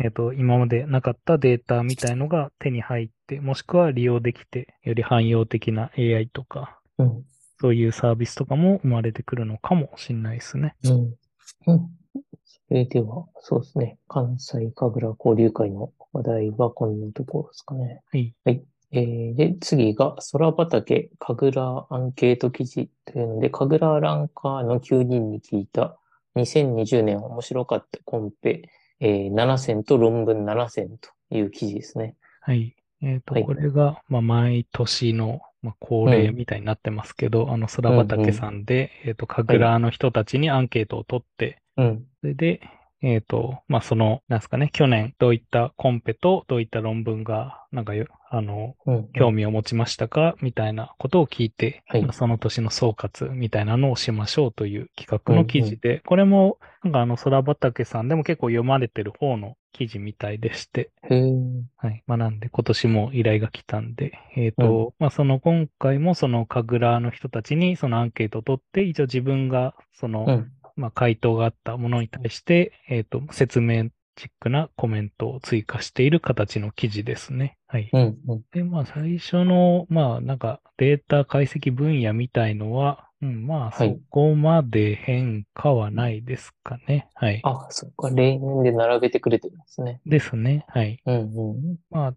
[0.01, 7.25] えっと、今までなかったデータみたいのが手に入って、もしくは利用できて、より汎用的な AI とか、うん。
[7.61, 10.75] そういうサービスとかも生まれてくるのかもしれないですね。
[10.85, 11.15] うん。
[11.67, 11.89] うん。
[12.45, 13.99] それでは、そうですね。
[14.09, 18.01] 関西神楽交流会の話題はこんなところですかね。
[18.13, 18.35] はい。
[18.93, 25.99] えーで、次が、空畑神楽アンケート記事というので、神楽ランカーの9人に聞いた
[26.37, 28.69] 2020年面白かったコンペ、
[29.01, 32.17] えー7選と論文7選という記事ですね。
[32.41, 32.75] はい。
[33.03, 42.07] えっと、はいこれが、まあ、毎年の、まあ、恒例みたいになってますけど、あの、空畑さんで、えっと、神楽の人たちにアンケートを取って、うん。
[42.21, 42.61] それで、
[43.03, 49.09] えっと、まあ、その、なんですかね、去年どういったコンペとどういった論文が、なんかよ、あの、うん。
[49.13, 50.35] 興味を持ちましたか？
[50.43, 60.91] みたいなことを聞いて、はいまあその年の総括みたいなのをしましょうという企画の記事で、これも、なんかあの、空畑さんでも結構読まれてる方の記事みたいでして。
[61.77, 62.03] はい。
[62.07, 70.51] まあ、なんで、今年も依頼が来たんで、えっ、と、まあ、その今回もその神楽の人たちにそのアンケートを取って、一応自分がその、うん。
[70.77, 77.59] まあ、回答があったものに対して、えっ、と、説明チックなコメントを追加している形の記事ですね。
[77.67, 77.91] はい。
[77.93, 78.19] うん。
[78.29, 78.43] うん。
[78.53, 87.09] で、まあ、最初の、まあ、なんか、データ解析分野みたいのは、うん、まあ、はいそこまで変化はないですかね。
[87.15, 87.41] はい。
[87.43, 88.11] あ、そっか。
[88.11, 90.01] 例年で並べてくれてるんですね。
[90.07, 90.67] ですね。
[90.69, 91.01] はい。
[91.07, 91.17] うん。
[91.17, 91.77] うん。
[91.91, 92.15] まあ、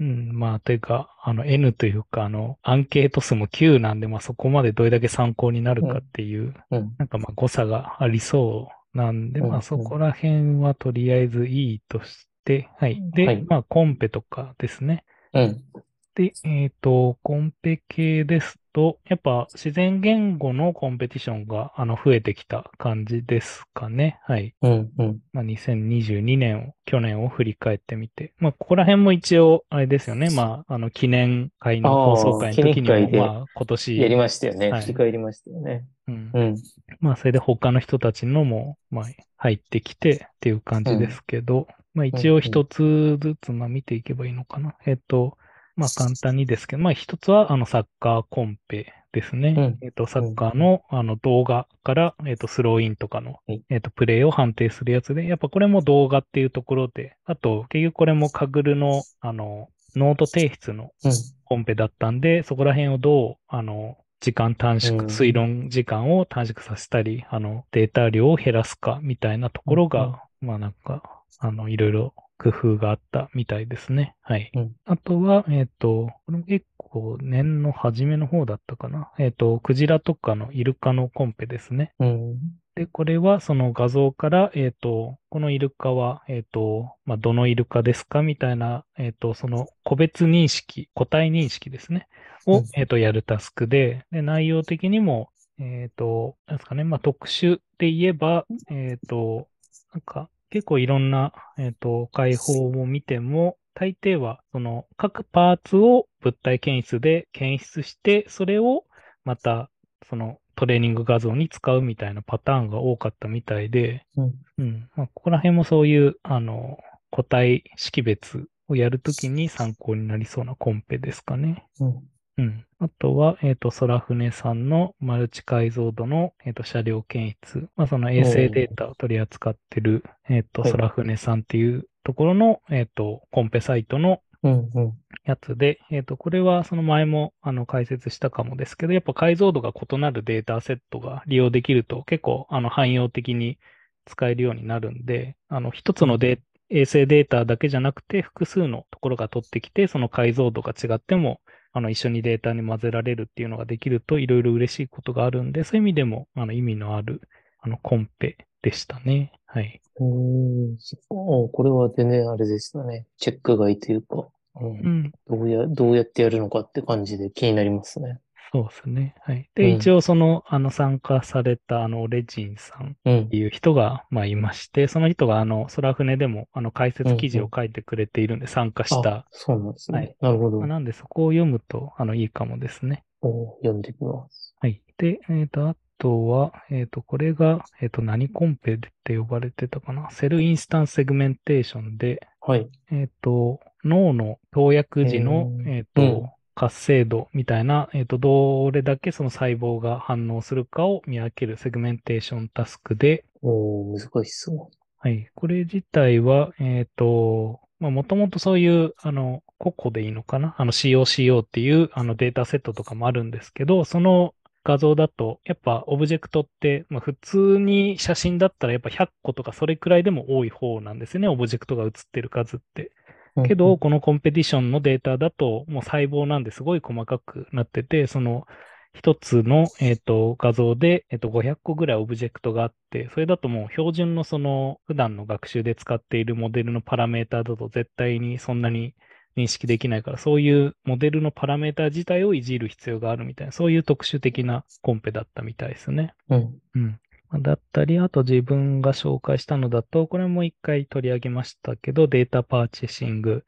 [0.00, 6.94] うん、まあ、というか、あの、N というか、あの、アンケート数も9なんで、まあ、そこまでどれだけ参考になるかっていう、うん。
[6.98, 13.02] なんかまあ、誤差がありそうなんで、うんまあ、そこら辺はとりあえずいいとして、はい。
[13.14, 15.04] で、はいまあ、コンペとかですね。
[15.32, 15.64] うん。
[16.14, 24.18] で、えっ、と、コンペ系ですと、やっぱ自然言語のコンペティションが、あの、増えてきた感じですかね。
[24.24, 24.54] はい。
[24.60, 24.92] うん。
[24.98, 25.18] うん。
[25.32, 28.34] まあ、2022年を、去年を振り返ってみて。
[28.38, 30.28] まあ、ここら辺も一応、あれですよね。
[30.28, 34.70] まあ、あの、記念会の放送会の時にも、まあ、今や年、りましたよね。
[34.70, 35.86] はい振り返りましたよね。
[36.08, 36.56] うんうん。
[37.00, 39.04] まあ、それで他の人たちのも、まあ、
[39.36, 44.74] 入ってきてっていう感じですけど、まあ、一応一つずつ、まあ、見ていけばいいのかな。
[44.86, 45.36] えっと、
[45.76, 49.54] まあ、簡単にですけど、まあ、一つは、あの、サッカーコンペですね。
[49.56, 49.78] うん。
[49.82, 61.12] えっと、サッカーの、あの、動画から、えっと、スローインとかのはい、えっと、プレイを判定するやつで、やっぱこれも動画っていうところで、あと、結局これもカグルの、あの、ノート提出のうん。
[61.44, 65.06] コンペだったんで、そこら辺をどう、あの、時間短縮、うん。
[65.06, 71.02] 推論時間を短縮させたり、あの、データ量を減らすか、みたいなところが、まあなんか、
[71.38, 74.14] あの、いろいろ工夫があったみたいですね。
[74.22, 74.50] はい。
[74.54, 79.10] うんあとは、えっ、と、これも結構年の初めの方だったかな。
[79.18, 81.92] えっ、と、クジラとかのイルカのコンペですね。
[81.98, 82.38] うん。
[82.74, 92.08] で、これはその画像から、えっ、と、このイルカは、えっ、と、まあ、どのイルカですかみたいな、えっ、と、その個別認識、個体認識ですね。
[92.46, 99.48] を、うんえっ、と、やるタスクで、で、内容的にも、えっ、と、なんですかね、まあ、特殊って言えば、えっ、と、
[99.92, 108.84] なんか、結構いろんな、えっ、と、解放を見ても、大抵は、その、各パーツを物体検出で検出して、それを
[109.24, 109.70] また、
[110.06, 114.34] そのトレーニング画像に使うみたいなパターンが多かったみたいで、うん。
[114.58, 114.90] うん。
[114.94, 116.76] まあ、ここら辺もそういう、あの、
[117.10, 121.66] 個体識別をやるときに参考になりそうなコンペですかね。
[121.80, 122.02] うん。
[122.38, 122.64] うん。
[122.78, 127.68] あとは、えっ、と、空船さんのマルチ解像度の、えっ、と、車両検出。
[127.76, 134.70] まあ、その衛星データを取り扱ってる、えっ、と、はい空船さんっていうところの、えっ、と、コンペサイトのうん。
[134.74, 134.92] うん。
[135.24, 143.58] やつで、えっ、と、これはその前もあの解説したかもですけど、やっぱ解像度が異なるデータセットが利用できると結構あの汎用的に
[144.04, 146.40] 使えるようになるんで、あの一つのデー
[146.70, 151.40] 衛星データだけじゃなくて複数のところが取ってきて、その解像度が違っても、
[151.72, 157.22] あの一緒にデータに混ぜられるっていうのができるといろいろ嬉しいことがあるんで、そういう意味でもあの意味のある
[157.60, 159.32] あのコンペでしたね。
[159.46, 159.80] はい。
[160.00, 160.76] うん。
[161.08, 163.06] これは全然あれですよね。
[163.18, 164.28] チェック外というか、
[164.60, 165.12] うんうん。
[165.28, 168.20] どうや、どうやってやるのかって感じで気になりますね。
[168.52, 169.14] そうですね。
[169.22, 169.36] はい。
[169.36, 173.28] うんで、一応その、あの参加されたあのレジンさんうんっ。
[173.28, 179.98] ていう人が、まあ、いまして、その人が、あの、空船でも、あの、解説記事を書いてくれているんで、参加したあ。、そうなんですね。
[179.98, 180.66] はいなるほどまあ。
[180.68, 183.04] なんで、そこを読むと、あの、いいかもですね。
[183.22, 184.54] お読んでみます。
[184.60, 184.82] はい。
[184.98, 190.10] で、えっ、と、あとは、えっ、と、これが、えっ、と、何コンペって呼ばれてたかな。
[190.10, 192.68] Cell Instance Segmentation で、はい。
[192.90, 205.28] えっ、と、脳の投薬時の、えっ、と、うん活性度みたいな、えっ、と、どれだけその細胞が反応するかを見分けるセグメンテーションタスクで、おー難しそはい。
[205.34, 210.54] これ自体は、えっ、と、まあ、もともとそういう、あの、 COCO でいいのかな？
[210.58, 214.34] あの COCO っていうあのデータセットとかもあるんですけど、その
[214.64, 221.28] 画像だと、やっぱオブジェクトって、まあ、普通に写真だったらやっぱ100個とかそれくらいでも多い方なんですよね。
[221.28, 222.90] オブジェクトが写ってる数って。
[223.36, 223.42] う。
[223.42, 228.46] けど、うんこのコンペティションのデータだと、もう細胞なんですごい細かくなってて、その
[228.94, 238.94] 一つの、えっと画像で、えっと500個ぐらいオブジェクトがあって、それだともう標準のその普段の学習で使っているモデルのパラメータだと絶対にそんなに
[239.36, 246.14] 認識できないから、そういうモデルのパラメータ自体をいじる必要があるみたいな、そういう特殊的なコンペだったみたいですね。
[246.28, 246.60] うん。
[246.74, 247.00] うん。
[247.40, 253.44] だったり、あと自分が紹介したのだと、これも一回取り上げましたけど、データパーチェシング、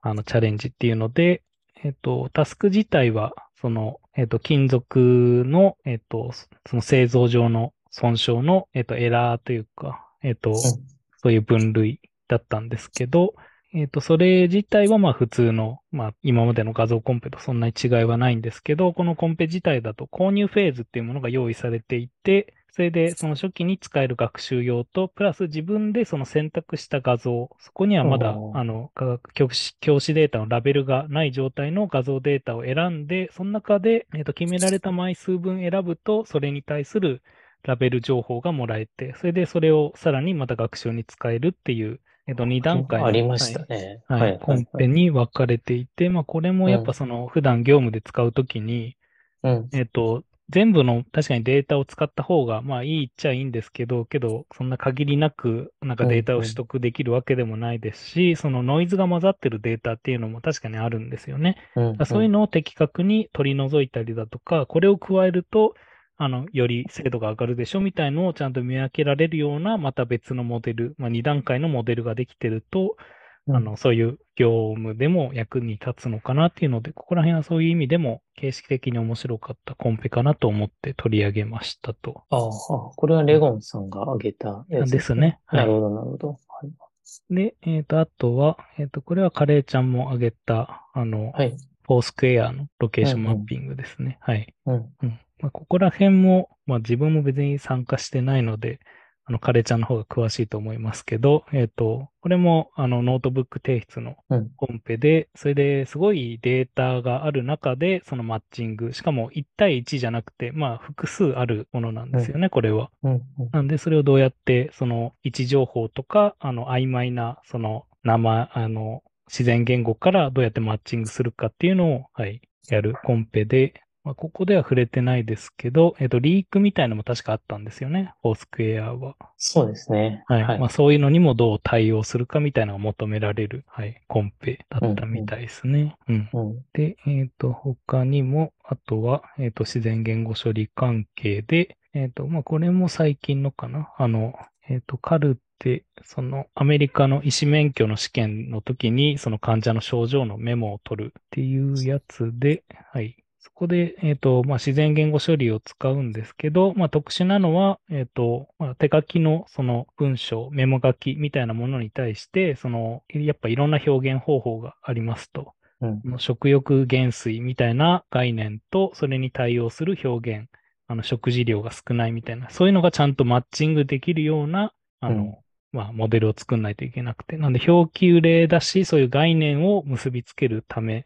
[0.00, 1.42] あの、チャレンジっていうので、
[1.82, 6.32] えっと、タスク自体は、その、えっと、金属の、えっと、
[6.66, 10.82] その製造上の損傷の、えっと、エラーというか、えっと、そ
[11.26, 13.34] ういう分類だったんですけど、
[13.74, 37.22] えっ、と、それ自体はまあ普通の、まあ今までの画像コンペとそんなに違いはないんですけど、このコンペ自体だと購入フェーズっていうものが用意されていて、それでその初期に使える学習用と、プラス自分でその選択した画像、そこにはまだあの科学教師教師データのラベルがない状態の画像データを選んで、その中で、えっと決められた枚数分選ぶと、それに対する
[37.62, 44.02] ラベル情報がもらえて、それでそれをさらにまた学習に使えるっていう、えっと2段階のありましたね。
[44.08, 44.38] はい、はい。
[44.40, 48.96] コンペに分かれていて、まあこれもやっぱその普段業務で使うときに、
[49.42, 49.68] うん。
[49.72, 61.56] えっと、全部の確かにデータを使った方が、まあいいっちゃいいんですけど、けど、そんな限りなく、なんかデータを取得できるわけでもないですし、そのノイズが混ざってるデータっていうのも確かにあるんですよね。
[61.76, 65.74] うんだからそういうのを的確に取り除いたりだとか、これを加えると、
[66.16, 82.24] あの、より精度が上がるでしょみたいのをちゃんと見分けられるような、また別のモデル、まあ2段階のモデルができてると、うんあの、そういう業務でも役に立つのかなっていうので、ここら辺はそういう意味でも形式的に面白かったコンペかなと思って取り上げましたと。
[82.30, 82.50] ああ、あ
[82.96, 86.28] これはレゴンさんが挙げたやつですねはいなるほど、なるほど。
[86.28, 86.36] は
[86.66, 87.34] い。
[87.34, 91.54] で、えっ、と、あとは、えっ、と、これはカレーちゃんも挙げた、あの、はい。
[91.86, 94.16] Foursquare の Location Mapping ですね。
[94.22, 94.54] はい。
[94.64, 94.74] うん。
[95.02, 95.20] うん。
[95.40, 98.80] まあ、ここら辺も、まあ自分も別に参加してないので、
[99.26, 112.90] あの、カレーちゃんの方が詳しいと思いますけど、えっ、と、これも、あの、ノートブック提出のうんコンペで、それですごいデータがある中で、そのマッチング、しかも1対1じゃなくて、まあ複数あるものなんですよね、これは。
[113.02, 113.12] うん。
[113.12, 113.22] うん
[113.52, 123.74] なんで、それをどうやって、その位置情報とか、あの、曖昧な、その、生、あの、自然言語からどうやってマッチングするかっていうのを、はい、やるコンペで、
[124.04, 129.16] まあ、ここでは触れてないですけど、えっと、リークみたいのも確かあったんですよね、フォースクエアは。
[129.38, 130.24] そうですね。
[130.26, 130.42] はい。
[130.42, 135.96] はいまあ、そういうのにもどう対応するかみたいなのが求められる、はい、コンペだったみたいですね。
[136.06, 136.28] うん。
[136.34, 136.64] うん。
[136.74, 143.90] で、えっ、と、他にも、あとは、えっ、と、自然言語処理関係で、えっ、と、まあ、これも最近のかな。
[143.96, 144.34] あの、
[144.68, 153.23] えっ、と、カルテ、その、アメリカの医師免許の試験の時に、その患者の症状のメモを取るっていうやつで、はい。
[153.44, 165.52] そこで、えっ、と、まあ、自然言語処理を使うんですけど、まあ、特殊なのは、えっ、と、まあ、手書きのその文章、メモ書きみたいなものに対して、その、やっぱいろんな表現方法がありますと。
[165.82, 166.18] うん。
[166.18, 170.48] 食欲減衰みたいな概念と、それに対応する表現、
[170.86, 175.34] あの食事量が少ないみたいな、そういうのがちゃんとマッチングできるような、あの、うん
[175.74, 177.36] まあ、モデルを作んないといけなくて。
[177.36, 181.04] なんで、表記例だし、そういう概念を結びつけるため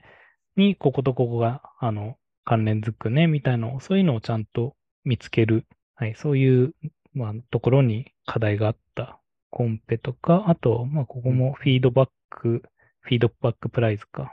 [0.56, 2.18] に、こことここが、あの、
[2.48, 4.74] 関連づくね、みたいなのを、そういうのをちゃんと
[5.04, 5.66] 見つける。
[5.96, 6.72] はい、そういう、
[7.12, 9.20] まあ、ところに課題があった
[9.50, 12.62] コンペとか、あと、まあ、ここもフィードバック、
[13.00, 14.32] フィードバックプライズか。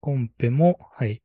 [0.00, 1.20] コンペも、はい、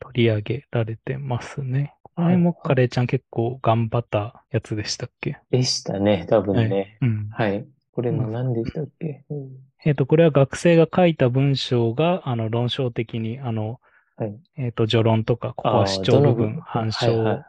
[0.00, 1.94] 取り上げられてますね。
[2.16, 5.38] これもカレーちゃん結構頑張ったやつでしたっけ？
[5.52, 6.98] でしたね、多分ね。
[7.00, 7.28] うん。
[7.30, 7.64] はい。
[7.92, 9.24] これも何でしたっけ？
[9.30, 9.48] うん
[9.84, 13.80] えっ、と、これは学生が書いた文章が、あの、論証的に、あの、
[14.22, 14.40] はい。
[14.56, 17.42] えっ、と、序論とか、ここは主張部分、反はいはい証はい。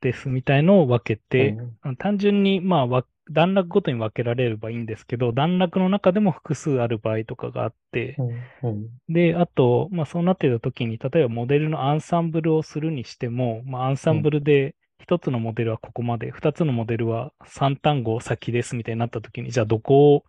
[0.00, 8.16] ですみたいのを分けて、うんあの単純に、まあわ、段落ごとに分けられればいいんですけど、段落の中でも複数ある場合とかがあって、
[9.08, 20.24] で、あと、まあ、そうなってた時に、例えばモデルのアンサンブルをするにしても、まあ、アンサンブルで一つのモデルはここまで、二つのモデルは三単語先ですみたいになった時に、じゃあどこを、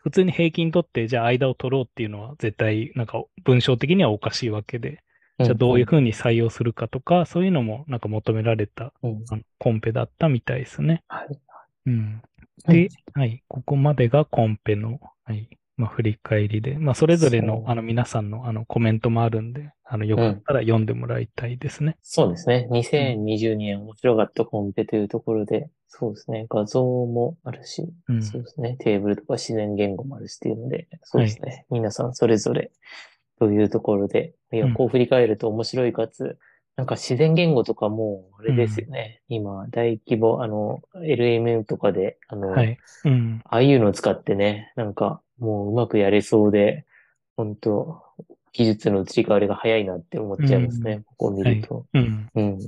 [0.00, 5.02] 普通に平均取って、じゃあ間を取ろうっていうのは絶対、なんか文章的にはおかしいわけで、
[5.40, 11.02] じゃあどういうふうに採用するかとか、そういうのもなんか求められたうんうんあのコンペだったみたいですね。
[11.08, 11.38] はい。
[11.86, 12.22] うん。
[12.66, 21.96] で、はい、ここまでがコンペの、はい、まあ、振り返りで、まあ、それぞれのあの、皆さんの、あの、コメントもあるんで、あの、よかったら読んでもらいたいですね。
[22.02, 22.66] そうですね。
[22.72, 26.46] 2020年面白かったコンペというところで、そうですね。
[26.50, 28.22] 画像もあるし、うん。
[28.22, 28.76] そうですね。
[28.80, 31.64] テーブルとか自然言語もあるしっていうので、そうですね。
[31.70, 32.72] 皆さんそれぞれ
[33.38, 36.38] というところで、いやうん、こう振り返ると面白いかつ、
[36.76, 39.20] なんか自然言語とかも、あれですよね。
[39.28, 42.78] 今、大規模、あの、LMM とかで、あの、はい。
[43.04, 43.40] うん。
[43.44, 46.84] ああいうのを使ってね、なんかもううまくやれそうで、
[47.36, 48.02] 本当
[48.52, 50.92] 技術の移り変わりが早いなって思っちゃいますね。
[50.92, 51.86] うんここを見ると。
[51.94, 52.28] うん。
[52.34, 52.58] うん。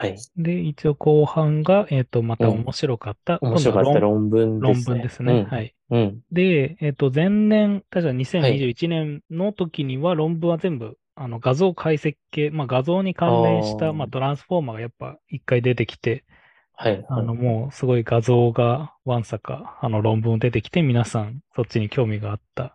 [0.00, 0.16] はい。
[0.38, 3.38] で、一応後半が、えっ、と、またうん面白かった。
[3.42, 4.96] 面白かった論論文ですね。
[4.96, 5.46] 論文ですね。
[5.50, 5.74] はい。
[5.90, 6.00] うん。
[6.00, 6.20] うん。
[6.32, 16.24] で、えっ、と、前年、確か2021年の時には論文は全部、あの、画像解析系、まあ、画像に関連した、まあ、トランスフォーマーがやっぱ一回出てきて、
[16.72, 17.04] はい。
[17.10, 22.74] あの、もうすごい画像がわんさか、あの論文出てきて皆さんそっちに興味があった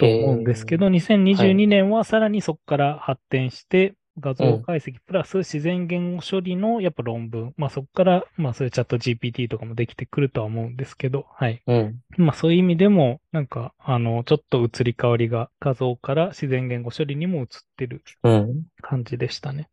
[0.00, 11.62] と思うんですけど、2022年はさらにそこから発展して、画像解析プラス自然言語処理のやっぱ論文、まあそこから、まあそういうチャット GPT とかもできてくるとは思うんですけど、はい。
[11.66, 12.00] うん。
[12.16, 17.46] まあそういう意味でも、なんか、あの、ちょっと移り変わりが画像から自然言語処理にも移っ
[17.76, 18.64] てるうん。
[18.80, 19.68] 感じでしたね。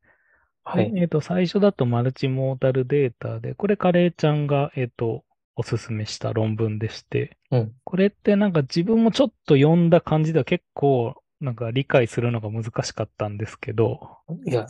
[0.64, 0.92] はい。
[0.92, 5.24] でえっ、と、最初だとマルチモーダルデータで、これカレーちゃんが、えっ、と、
[5.56, 7.72] おすすめした論文でして、うん。
[7.84, 14.68] これってなんか自分もちょっと読んだ感じでは結構なんか理解するのが難しかったんですけど、いや、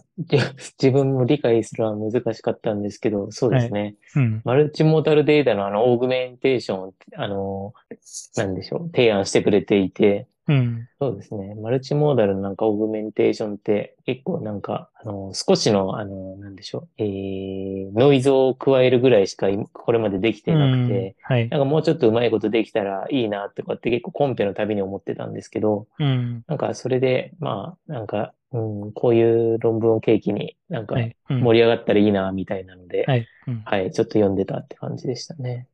[0.81, 3.95] 自分も理解するのは難しかったんですけど、そうですね。
[4.15, 4.41] うん。
[4.45, 7.73] マルチモーダルデータのあの、オーグメンテーションを、あの、
[8.37, 10.87] なんでしょう、提案してくれていて、うん。
[10.99, 11.55] そうですね。
[11.55, 21.49] マルチモーダルのなんかオーグメンテーションって結構なんか、あの、少しの、あの、なんでしょう、えー、ノイズを加えるぐらいしか今これまでできてなくて、うんはい。
[21.49, 26.43] なんかもうちょっとうまいことできたらいいなとかって結構コンペのたびに思ってたんですけど、うん。
[26.47, 30.95] なんかそれで、まあ、なんか、うん、こういう論文を契機になんか
[31.29, 33.27] 盛り上がったらいいなみたいなので、はい。
[33.47, 33.61] うん。
[33.63, 35.67] はい、ちょっと読んでたって感じでしたね。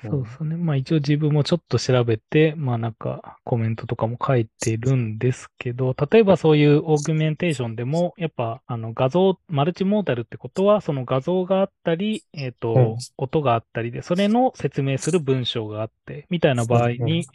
[0.00, 0.56] そうですね。
[0.56, 12.96] まあ一応自分もちょっと調べて、まあなんかコメントとかも書いてるんですけど、例えばそういうオーグメンテーションでも、やっぱあの画像、マルチモーダルってことは、その画像があったり、えっ、と、うん。
[13.16, 17.26] 音があったりで、それの説明する文章があって、みたいな場合に、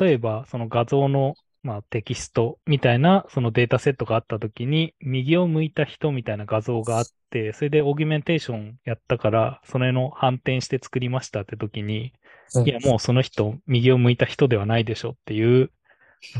[0.00, 1.36] 例えばその画像の
[1.68, 12.14] まあ、テキストみたいなそのデータセットがあったときに、右を向いた人みたいな画像があって、それでオーギュメンテーションやったから、それの反転して作りましたってときに、
[12.54, 12.66] うん。
[12.66, 15.70] いや、もうその人、右を向いた人ではないでしょっていう、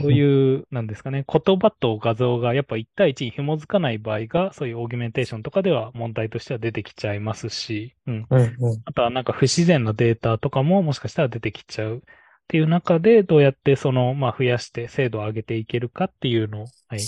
[0.00, 8.26] そういう、なんですかね、言葉と画像がやっぱ1対1に紐づかない場合が、そういうオーギュメンテーションとかでは問題としては出てきちゃいますし、うん。
[8.30, 8.82] うんうん。
[8.86, 12.02] あとはなんか不自然なデータとかももしかしたら出てきちゃう
[12.48, 17.00] っていう中で、どうやってその、まあ増やして精度を上げていけるかっていうのを、はい、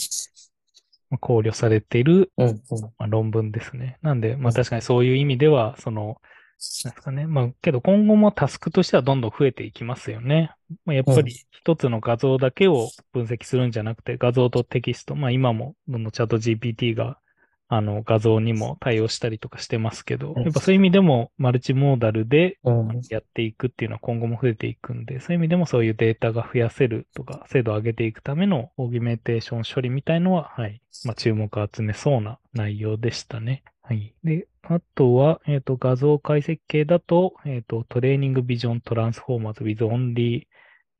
[1.09, 3.97] まあ考慮されている、うんうんまあ、論文ですね。
[4.03, 6.20] なんで、まあうん確かにそういう意味では、その、
[6.84, 7.26] なんですかね。
[7.26, 10.53] まあけど今後もタスクとしてはどんどん増えていきますよね。
[10.84, 17.18] まあ、やっぱうんり一つの画像だけを分析するんじゃなくて、画像とテキスト、まあ今もどんどんチャット GPT が
[17.73, 33.62] あの画像にも対応したりとかしてますけど、うんやっぱそういう意味でもマルチモーダルでうんやっていくっていうのは今後も増えていくんで、そういう意味でもそういうデータが増やせるとか、精度を上げていくためのオーギュメンテーション処理みたいのは、はい、まあ、注目を集めそうな内容でしたね。
[33.83, 34.14] はい。
[34.25, 40.47] で、あとは、えっ、と、画像解析系だと、えっ、と、トレーニングビジョントランスフォーマーズ with only、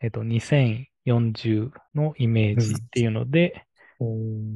[0.01, 3.61] えっ、と、2040のイメージっていうので、うん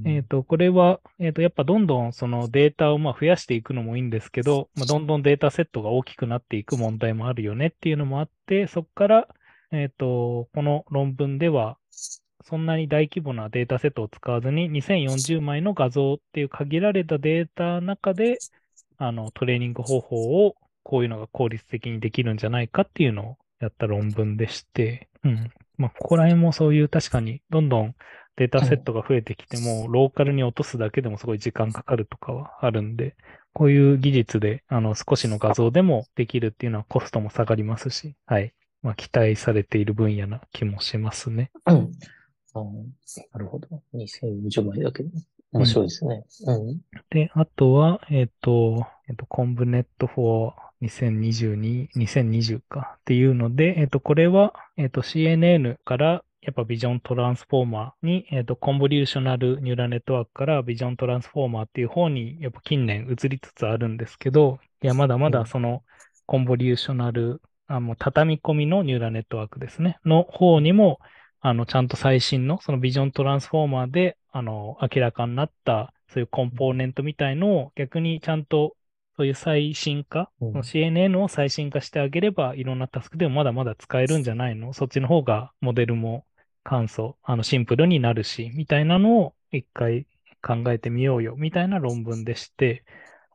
[0.06, 9.28] えっ、と、これは、えっ、と、やっぱどんどんそのデータをまあ増やしていくのもいいんですけど、まあ、どんどんデータセットが大きくなっていく問題もあるよねっていうのもあって、そこから、
[9.70, 11.76] えっ、と、この論文では、
[12.42, 18.38] そんなに大規模なデータセットを使わずに、2040枚の画像っていう限られたデータの中で、
[18.96, 25.50] あの、トレーニング方法をこういうのが効率的にできるんじゃないかっていうのをやった論文でして、うん。
[25.76, 27.94] まあ、ここら辺もそういう確かに、どんどん
[28.36, 33.16] データセットが増えてきても、ローカルに落とすだけでもすごい時間かかるとかはあるんで、
[33.52, 38.52] こういう技術で、あの、少しの画像でもできるっていうのはコストも下がりますし、はい。
[38.82, 41.50] まあ、期待されている分野な気もしますね。
[41.66, 41.90] うん
[42.56, 42.62] あ
[43.32, 43.68] なるほど。
[43.94, 45.10] 2040枚だけど、
[45.54, 46.24] 面白いですね。
[46.46, 46.80] うん。
[47.10, 50.52] で、あとは、えっ、と、えっ、と、コンブネット for
[50.82, 65.82] 2022、2020かっていうので、えっ、と、これは、えっ、と、CNN から、やっぱビジョントランスフォーマーに、えっ、と、コンボリューショナルニューラルネットワークからビジョントランスフォーマーっていう方に、やっぱ近年移りつつあるんですけど、いや、まだまうんだその、
[66.26, 70.98] コンボリューショナル、あもう畳み込みのニューラルネットワークですね、の方にも、
[71.46, 78.74] あの、ちゃんと最新の、そのビジョントランスフォーマーで、あの、明らかになった、そういうコンポーネントみたいのを逆にちゃんと、
[79.18, 80.62] そういう最新化、うん。
[80.62, 84.72] CNN を最新化してあげれば、いろんなタスクでもまだまだ使えるんじゃないの？
[84.72, 86.24] そっちの方がモデルも
[86.62, 90.06] 簡素、あの、シンプルになるし、みたいなのを一回
[90.40, 92.84] 考えてみようよ、みたいな論文でして、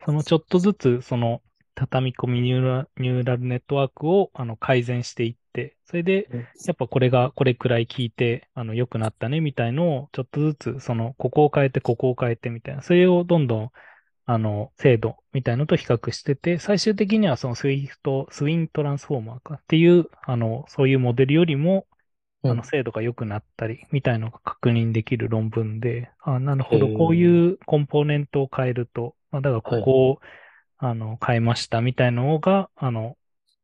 [0.03, 1.43] そのちょっとずつ、その、
[1.76, 5.38] 畳み込みニューラニューラルネットワークをあの改善していって、
[5.85, 6.29] それで、
[6.65, 13.71] やっぱこれがこれくらい効いて、あの、良くなったねみたいのを、ちょっとずつ、その、ここを変えて、ここを変えてみたいな、それをどんどん、
[14.25, 21.87] あの、精度みたいのと比較してて、最終的にはその Swift、Swin Transformer かっていう、あの、そういうモデルよりも、
[22.45, 30.21] あの、精度が良くなったり、みたいのが確認できる論文で、あ、なるほど、こういうコンポーネントを変えると、まあ、だからここを、
[30.77, 33.17] あの、変えましたみたいなのが、あの、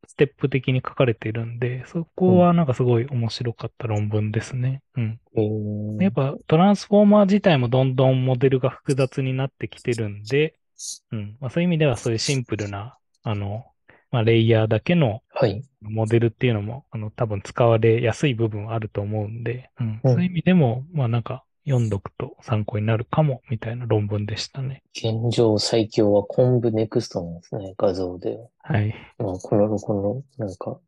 [0.06, 4.82] ステップ的に書かれているんで、そこはなんかすごい面白かった論文ですね。
[4.96, 5.20] うん。
[5.36, 10.54] えー、やっぱトランスフォーマー自体もどんどんモデルが複雑になってきてるんで、
[11.12, 11.36] うん。
[11.40, 13.66] まあ、そういう意味ではそういうシンプルな、あの、
[14.10, 15.62] まあ、レイヤーだけのはい。
[15.82, 20.00] モデルっていうのも、あの、多分使われやすい部分はあると思うんで、うん。
[20.04, 24.82] うんそういう意味でも、まあなんか、読んどくと参考になるかも、みたいな論文でしたね。
[24.94, 28.38] 現状最強は昆布ネクストなんですね、画像で。
[28.62, 28.94] はい。
[29.18, 30.78] まあ、この、この、なんか、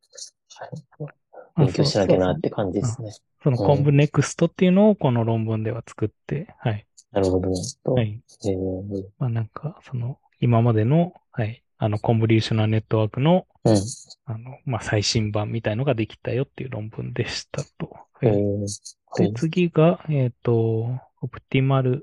[1.56, 3.12] 勉強しなきゃなって感じですね。
[3.42, 6.86] そのコンブネクストっていうのをこの論文では作って、はい。
[7.12, 7.50] なるほど。
[7.84, 8.20] とはい。
[8.44, 11.62] えーまあなんか、その、今までの、はい。
[11.78, 13.76] あの、コンブリューショナルネットワークの、うん。
[14.26, 17.96] あの、まあ最新版みたいのができたよっていう論文でしたと。
[18.22, 18.68] えはいー
[19.06, 19.34] はで、い。
[19.34, 22.02] 次が、えっ、と、Optimal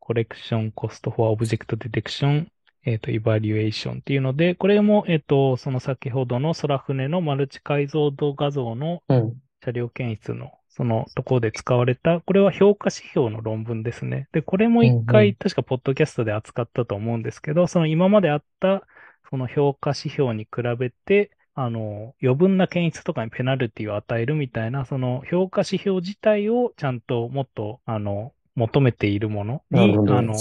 [0.00, 2.48] Collection Cost for Object Detection
[2.84, 9.42] えっ、と、Evaluation っていうので、これも、えっ、と、その先ほどの空船のマルチ解像度画像のうん。
[9.62, 14.28] 車両検出のそのところで使われた、これは評価指標の論文ですね。
[14.32, 18.86] で、これも一回、ん確かポッドキャストで扱ったと思うんですけど、その今まであった、
[19.28, 30.34] その評価指標に比べて、あの、余分な検出とかにペナルティを与えるみたいな、その評価指標自体をちゃんともっと、あの、求めているものに、あの、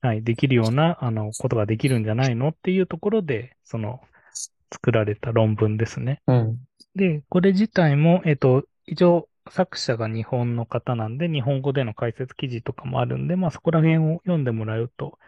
[0.00, 4.00] はい、できるような、あの、ことができるんじゃないのっていうところで、その、
[4.72, 6.22] 作られた論文ですね。
[6.26, 6.58] うん。
[6.96, 15.18] で、これ自体も、えっと、一応、作者が日本の方なんで、日本語での解説記事とかもあるんで、まあそこら辺を読んでもらうと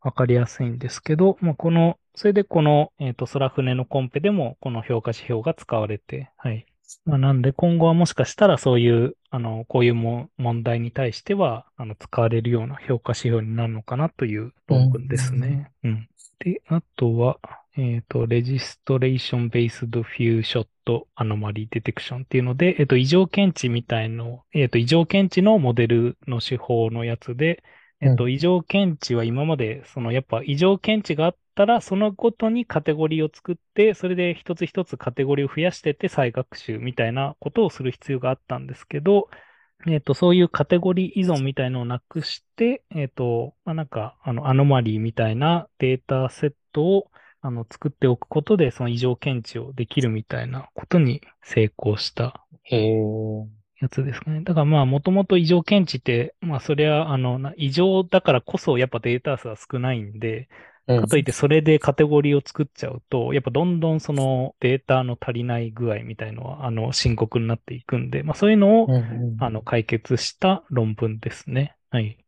[0.00, 6.66] わかりやすいんですけど、まあこの、それでこの、えっと、空船のコンペでも、この評価指標が使われて、はい。
[7.04, 15.70] まあなんで今後はもしかしたらそういう、あの、こういうも問題に対しては、あの、使われるような評価指標になるのかなという論文ですね。
[15.84, 16.08] うん。
[16.38, 17.38] で、あとは、
[17.76, 20.66] えっ、と、Registration Based Few Shot
[21.16, 27.62] Anomaly Detection っていうので、えっ、と、異常検知みたいの、えっ、と、異常検知のモデルの手法のやつで、
[28.00, 39.28] えっ、と、う異常検知は今まで、その、やっぱ異常検知があったら、そのごとにカテゴリーを作って、それで一つ一つカテゴリーを増やしてって再学習みたいなことをする必要があったんですけど、
[39.88, 52.44] えっ、と、そういうカテゴリー依存みたいのをなくして、えっ、と、まあ、なんか、あの、アノマリーみたいなデータセットを、あの、作っておくことで、その異常検知をできるみたいなことに成功した。
[53.80, 54.42] やつですかね。
[54.42, 60.46] だからまあ、もともと異常検知って、まあ、そりゃ、あの、な異常だからこそ、やっぱデータ数は少ないんで、うん
[60.86, 71.76] かといってそれでカテゴリーを作っちゃうと、やっぱどんどんそのデータの足りない具合みたいのは、あの、深刻になっていくんで、まあ、そういうのをうん、うんあの、解決した論文ですね。
[71.90, 72.18] はい。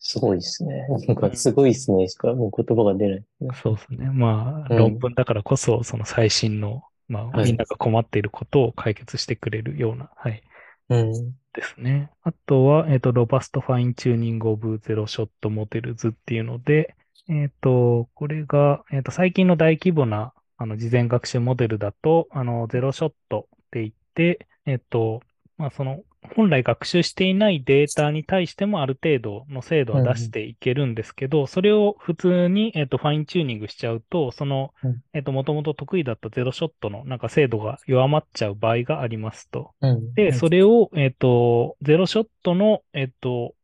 [0.00, 0.86] すごいですね。
[1.06, 2.08] なんか、すごいですね。
[2.08, 3.24] しかもう言葉が出ない。
[3.62, 4.10] そうですね。
[4.10, 10.42] まあ、うん論文だからこそ、その最新の、まあ、はいみんなが困っていることを解決してくれるような、はい。
[10.88, 11.12] うん。
[11.52, 12.10] ですね。
[12.22, 16.96] あとは、えっ、と、 Robust Fine-Tuning of Zero-Shot Models っていうので、
[17.28, 25.20] えっ、と、これが、えっ、と、最近の大規模な、あの、事前学習モデルだと、あの、 zero-shot って言って、えっ、と、
[25.56, 26.02] まあ、その、
[26.36, 39.72] 本来学習していないデータに対してもある程度の精度は出していけるんですけど、それを普通に、えっ、と、 fine-tuning しちゃうと、そのうん、えっ、と、もともと得意だった zero-shot のなんか精度が弱まっちゃう場合がありますと。
[39.80, 40.14] うん。
[40.14, 43.54] で、それを、えっ、と、 zero-shot の、えっ、と、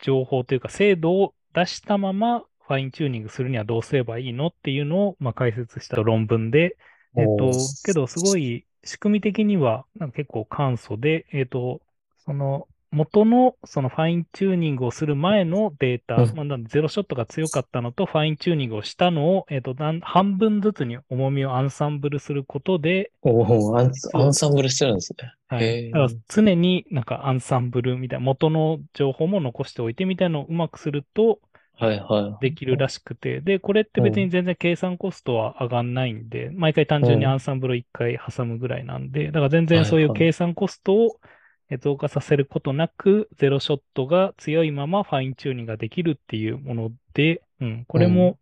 [0.00, 4.48] 情報というか精度を出したままファインチューニングするにはどうすればいいの？
[4.48, 6.76] っていうのを、まあ、解説した論文で、
[7.16, 11.80] えっ、ー、けどすごい仕組み的にはなんか結構簡素で、えっ、と、
[12.24, 23.92] その元のそのファインチューニングをする前のデータ、うんまあ、ゼロショットが強かったのとファインチューニングをしたのを、えっ、と、半分ずつに重みをアンサンブルすることで、おお、アン
[24.32, 25.32] サンブルしてるんですね。
[25.48, 25.90] はい。
[25.90, 31.40] だから常になんかアンサンブルみたいな、元の情報も残しておいてみたいなのをうまくすると
[31.76, 32.50] はいはい。
[32.50, 41.33] できるらしくて、で、これって別に全然計算コストは上がんないんで、毎回単純にアンサンブルを1回挟むぐらいなんで、だから全然そういう計算コストをえ
[41.80, 48.38] 増加させることなく、ゼロショットが強いままファインチューニングができるっていうもので、うん、これも、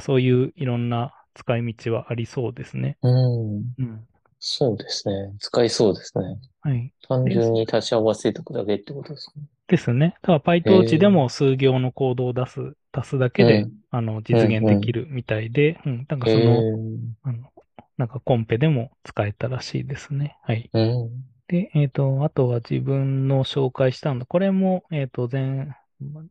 [0.00, 2.98] そういういろんな使い道はありそうですね。
[3.02, 3.74] うん。
[3.78, 4.06] うん。
[4.38, 5.34] そうですね。
[5.38, 6.38] 使いそうですね。
[6.60, 6.92] はい。
[7.08, 9.32] 単純に足し合わせておくだけってことですか？
[9.40, 9.46] ね。
[9.68, 10.16] ですね。
[10.22, 17.52] だから PyTorch でも数行のコードを出す、足すだけで、うんあの、実現できるみたいで、うん、なんかそへの、ーあの、
[17.96, 20.36] なんかコンペでも使えたらしいですね。
[20.42, 20.70] はい。
[20.72, 21.35] うん。
[21.48, 24.26] で、えっ、と、あとは自分の紹介したの。
[24.26, 25.68] これも、えっ、と、前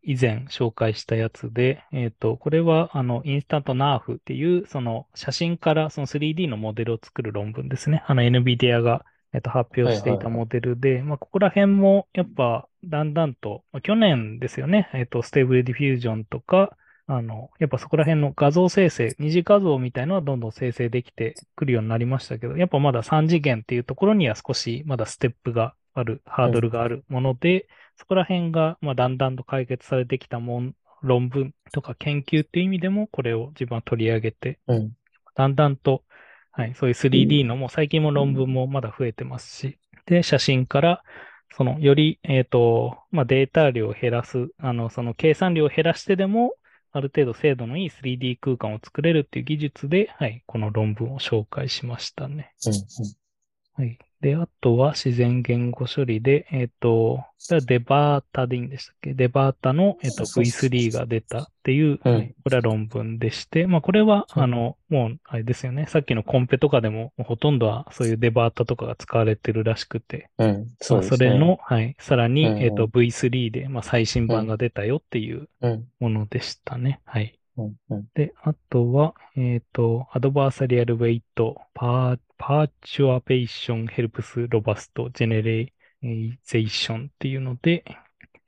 [0.04, 8.04] 以前紹介したやつで、えっ、と、これは、あの、インスタントナーフっていう、その写真からその 3D のモデルを作る論文ですね。
[8.08, 14.90] あの、NVIDIA が、えっ、と、発表していたモデルで、まあ、ここら辺も、やっぱ、だんだんと、まあ、去年ですよね。
[14.94, 16.78] えっ、と、 Stable Diffusion とか、
[17.08, 34.92] あの、やっぱそこら辺の画像生成、二次画像みたいのはどんどん生成できてくるようになりましたけど、やっぱまだ3次元っていうところには少しまだステップがある、ハードルがあるもので、そこら辺が、まあ、だんだんと解決されてきたもん、論文とか研究っていう意味でも、これを自分は取り上げて、うん。
[35.36, 36.04] だんだんと、
[36.52, 39.78] はい、そういう 3D のも、最近も論文もまだ増えてますし、
[40.08, 41.04] で、写真から、
[41.52, 46.56] その、より、えっ、と、まあ、データ量を減らす、あの、その計算量を減らしてでも、
[46.96, 52.54] ある程度精度のいい 3D 空間を作れるっていう技術で、はい、この論文を紹介しましたね。
[52.66, 53.84] うん。
[53.84, 54.00] はい。
[54.22, 57.24] で、あとは自然言語処理で、えっ、と、
[57.68, 59.14] デバータでいいんでしたっけ？
[59.14, 62.10] デバータの、えっ、と V3 が出たっていう、こ
[62.50, 65.86] れは論文でして、まあこれは、うんあの、もう、あれですよね。
[65.88, 70.68] さっきのコンペとかでも、ほとんどはそういう DeBERTa とかが使われてるらしくて、うん。
[70.82, 71.18] そまあうですね。
[71.18, 75.88] それの、はい、さらに、えっ、と V3 で、まあ最新版が出たよっていううん。
[76.00, 77.02] ものでしたね。
[77.06, 77.38] はい。
[77.58, 77.76] うん。
[77.90, 78.10] うん。
[78.14, 87.86] で、あとは、えっ、と、 Adversarial Weight、Per、Perturbation Helps Robust Generalization っていうので、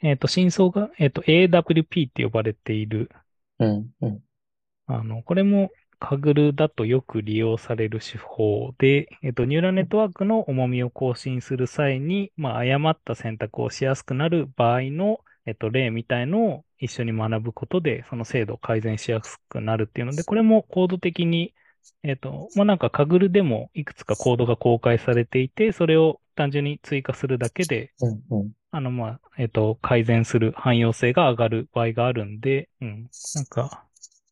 [0.01, 3.09] えっ、と、真相が、えっ、と、AWP って呼ばれている、
[3.59, 3.91] うん。
[4.01, 4.23] うん。
[4.87, 21.53] あの、これも、カグルだとよく利用される手法で、えっ、と、ニューラルネットワークの重みを更新する際に、まあ、誤った選択をしやすくなる場合の、えっ、と、例みたいのを一緒に学ぶことで、その精度を改善しやすくなるっていうので、これもコード的に、
[22.03, 28.21] えっ、と、まあ、なんかカグルでもいくつかコードが公開されていて、それを単純に追加するだけで、うん。
[28.29, 28.51] うん。
[28.71, 33.09] あの、まあ、えっ、と、改善する汎用性が上がる場合があるんで、うん。
[33.33, 33.85] なんか、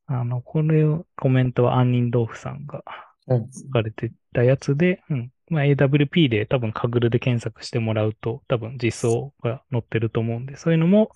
[0.08, 2.84] あの、これを、コメントは杏仁豆腐さんが
[3.28, 3.50] うん。
[3.52, 5.32] 書かれてたやつで、うん。
[5.50, 11.12] まあ、AWP で多分カグルで検索してもらうと、多分実装が載ってると思うんで、そういうのも、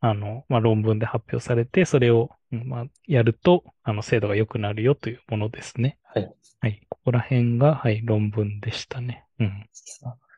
[0.00, 5.98] あの、まあ、論文で発表されて、それを、うんまあ、やると、あの、精度が良くなるよというものですね。
[6.04, 6.34] はい。
[6.60, 6.80] はい。
[6.88, 9.24] ここら辺が、はい、論文でしたね。
[9.40, 9.66] うん。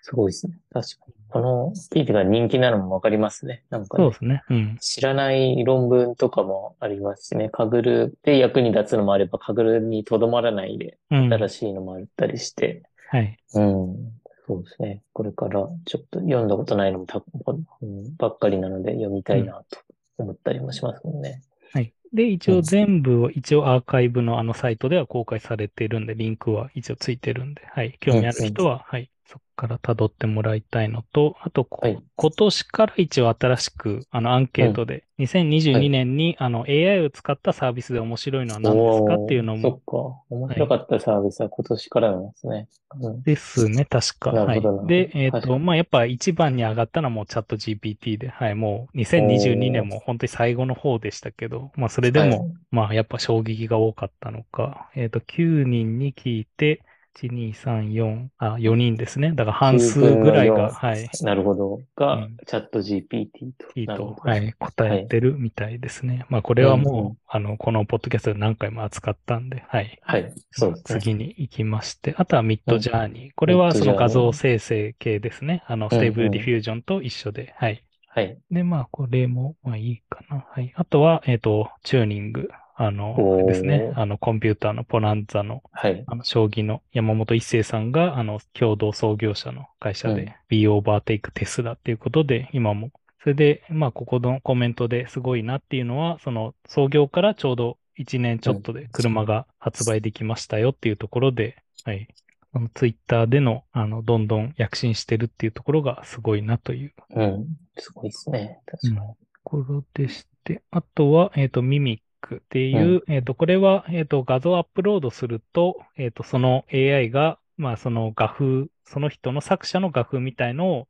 [0.08, 0.58] すごいですね。
[0.72, 1.14] 確かに。
[1.28, 3.64] この記事が人気なのもわかりますね。
[3.68, 4.42] なんかねそうですね。
[4.48, 4.76] うん。
[4.80, 7.50] 知らない論文とかもありますしね。
[7.50, 11.32] カグルで役に立つのもあれば、カグルにとどまらないでうん。
[11.32, 12.84] 新しいのもあったりして。
[13.10, 13.38] はい。
[13.54, 14.20] うん。
[14.46, 15.02] そうですね。
[15.12, 19.80] これからちょっと読んだことないのもた、うんばっかりなので読みたいなと
[20.18, 21.42] 思ったりもしますもんね。
[21.72, 21.92] はい。
[22.12, 27.96] で、一応全部を、一応アーカイブのあのサイトでは公開されているんで、リンクは一応ついてるんで、はい。
[28.00, 29.10] 興味ある人は、はい。
[29.58, 31.98] から辿ってもらいたいのと、あと、こはい。
[32.14, 40.34] 今年から一応新しく、あの、アンケートで、2022年に、あの、AI を使ったサービスで面白いのは何ですかっていうのも、そっか。
[40.36, 42.68] 面白かったサービスは今年からなんですね。
[43.00, 43.22] うん。
[43.22, 44.30] ですね、確か。
[44.30, 44.62] はい。
[44.86, 52.52] で、えっ、と、確かにまあ、やっぱ一番に上がったのはもうチャット GPT で、はい、もう2022年も本当に最後の方でしたけど、まあ、それでも、はい。
[52.70, 56.82] まあ、やっぱ衝撃が多かったのか、えっ、と、9人に聞いて、
[57.14, 59.30] 1、2、3、4、あ、4人ですね。
[59.32, 61.80] だから半数ぐらい9分のが、4はい、なるほど。
[61.96, 63.66] が、うんチャット GPT と。
[63.78, 66.24] いいと、はい、答えてるみたいですね。
[66.28, 69.98] まあ、これはもう、あの、このポッドキャストで何回も扱ったんで、はい。
[70.02, 70.32] はい。
[70.50, 71.00] そうですね。
[71.00, 73.32] 次に行きまして、あとは Midjourney。
[73.34, 75.64] これはその画像生成系ですね。
[75.66, 77.84] あの、 Stable Diffusion と一緒で、はい。
[78.08, 78.38] はい。
[78.50, 80.46] で、まあ、これも、まあいいかな。
[80.50, 80.72] はい。
[80.76, 82.48] あとは、えっ、と、チューニング。
[82.80, 83.92] あのですね。
[83.96, 86.04] あの、コンピューターのポランザの、はい。
[86.06, 92.92] あの、将棋の山本一生さんが、あの、共同創業者の会社うんで、We Overtake Tesla っていうことで、今も。
[93.20, 102.06] それで、まあ、ここのコメントですごいなっていうのは、その、創業からちょうど1年ちょっとで車が発売できましたよっていうところで、はい。
[102.52, 107.46] あのツイッターでの、あの、どんどん躍進してるっていうところがすごいなといううん。
[107.76, 108.60] すごいですね。
[108.66, 109.08] 確かに。
[109.08, 120.88] ところでして、あとは、えっ、と、ミミックっていう、えっ、と、これは、えっ、と、画像をアップロードすると、えっ、と、その AI が、まあ、その画風、その人の作者の画風みたいのを、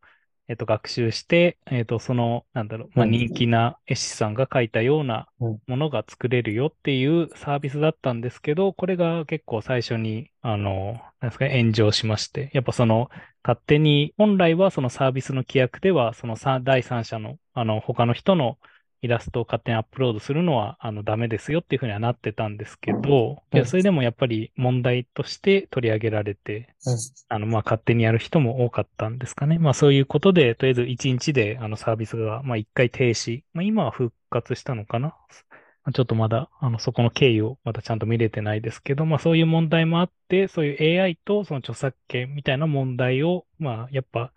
[0.48, 3.12] えっ、と、学習して、えっ、と、その、なんだろう、まあ、うん。
[3.12, 5.62] 人気な絵師さんが描いたようなうん。
[5.66, 13.10] ものが作れるよっていうサービスだったんですけど、これが結構最初に、あの、なんですかね、炎上しまして、やっぱその、
[13.42, 18.58] 勝手に、本来はそのサービスの規約では、そのさ第三者の、あの、他の人の、
[19.00, 29.58] イラストを勝手にアップロードするのは、あの、ダメですよっていうふうにはなってたんですけど、いやそれでもやっぱり問題として取り上げられて、うんあの、まあ、勝手にやる人も多かったんですかね。
[29.58, 33.42] まあ、そういうことで、とりあえず1日で、あの、サービスが、まあ、1回停止。
[33.52, 35.08] まあ、今は復活したのかな。
[35.08, 44.32] まあちょっとまだ、あの、そこの経緯をまだちゃんと見れてないですけど、まあ、そういう問題もあって、そういう AI とその著作権みたいな問題を、まあ、やっぱ、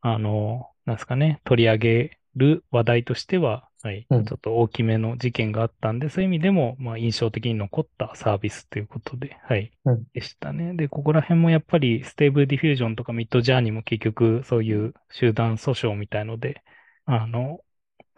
[0.00, 4.24] あの、なんですかね、取り上げる話題としては、はい、うん。
[4.24, 10.04] ちょっと大きめの事件があったんで、そういう意味でも、まあ、印象的に残ったサービスということで、はい、うん。
[10.12, 10.74] でしたね。
[10.74, 16.62] で、ここら辺もやっぱり、 Stable Diffusion とか Midjourney も結局、そういう集団訴訟みたいので、
[17.06, 17.60] あの、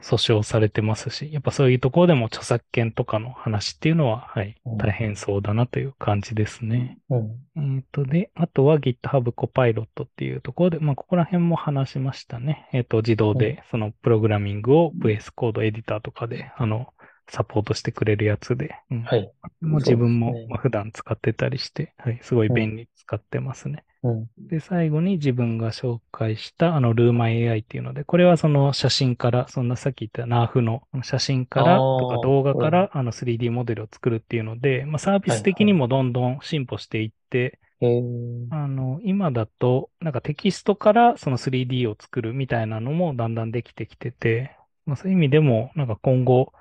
[0.02, 6.98] 訴訟されてますし、やっぱそういうところでも著作権とかの話っていうのは、はいうん、大変そうだなという感じですね。
[7.08, 7.16] う
[7.60, 7.76] ん。
[7.76, 12.68] えっと、で、あとは GitHub Copilot っていうところで、まあ、ここら辺も話しましたね。
[12.72, 16.92] えっと、自動で、そのプログラミングを VS コードエディターとかで、あの、
[17.28, 19.02] サポートしてくれるやつで、うん。
[19.02, 19.32] はい。
[19.60, 23.84] もう自分も普段使ってたりして、はい、すごい便利に使ってますね。
[24.02, 24.26] うん。
[24.38, 44.56] で、最後に自分が紹介した、あの、ルーマ AI っていうので、これはその写真から、そんなさっき言ったナーフの写真からとか動画から、あの 3D モデルを作るっていうので、まあ、サービス的にもどんどん進歩していって、えー、あの、今だと、なんかテキストからその 3D を作るみたいなのもだんだんできてきてて、
[44.86, 46.52] まあ、そういう意味でも、なんか今後、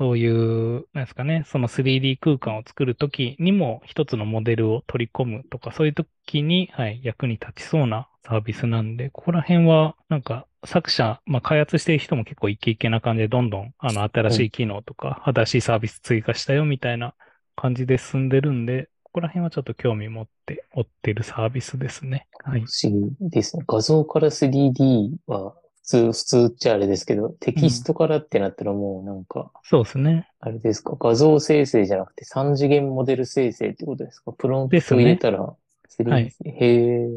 [0.00, 17.12] そういう、なんですかね、その 3D 空間を作るときにも一つのモデルを取り込むとか、そういうときに、はい、役に立ちそうなサービスなんで、ここら辺は、なんか作者、まあ、開発してる人も結構イケイケな感じで、どんどん、あの、新しい機能とか、新しいサービス追加したよみたいな
[17.54, 22.26] 感じで進んでるんで、ここら辺はちょっと興味持って追ってるサービスですね。
[22.42, 22.64] はい。
[22.64, 23.64] 不思議ですね。
[23.68, 25.52] 画像から 3D は
[25.82, 30.26] 普通、普通っちゃあれですけど、テキストからってなったらもうなんか、そうですね。
[30.40, 34.32] あれですか、画像生成じゃなくて3次元モデル生成ってことですか？
[34.32, 35.54] プロンプト入れたら
[35.88, 36.52] 3D はいですね。
[36.60, 36.66] へ
[37.04, 37.08] え。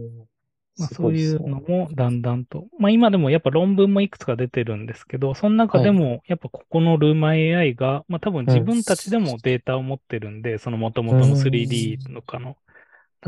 [0.77, 12.57] まあ、すそういうのもだんだんと、まあ今でもやっぱ論文もいくつか出てるんですけど、その中でもやっぱここのルーマ AI が、まあ多分自分たちでもデータを持ってるんで、その元々の 3D とかの、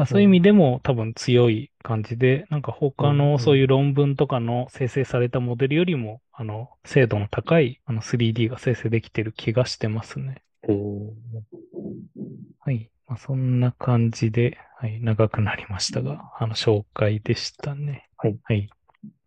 [0.06, 10.44] そういう意味でも多分強い感じで、なんか他うんのそういう論文とかの生成されたモデルよりも、あの、精度の高いあの 3D が生成できてる気がしてますね。
[12.60, 12.90] はい。
[13.08, 18.10] まあ、そんな感じで、はい、長くなりましたが、あの、紹介でしたね。
[18.18, 18.38] はい。
[18.44, 18.70] はい。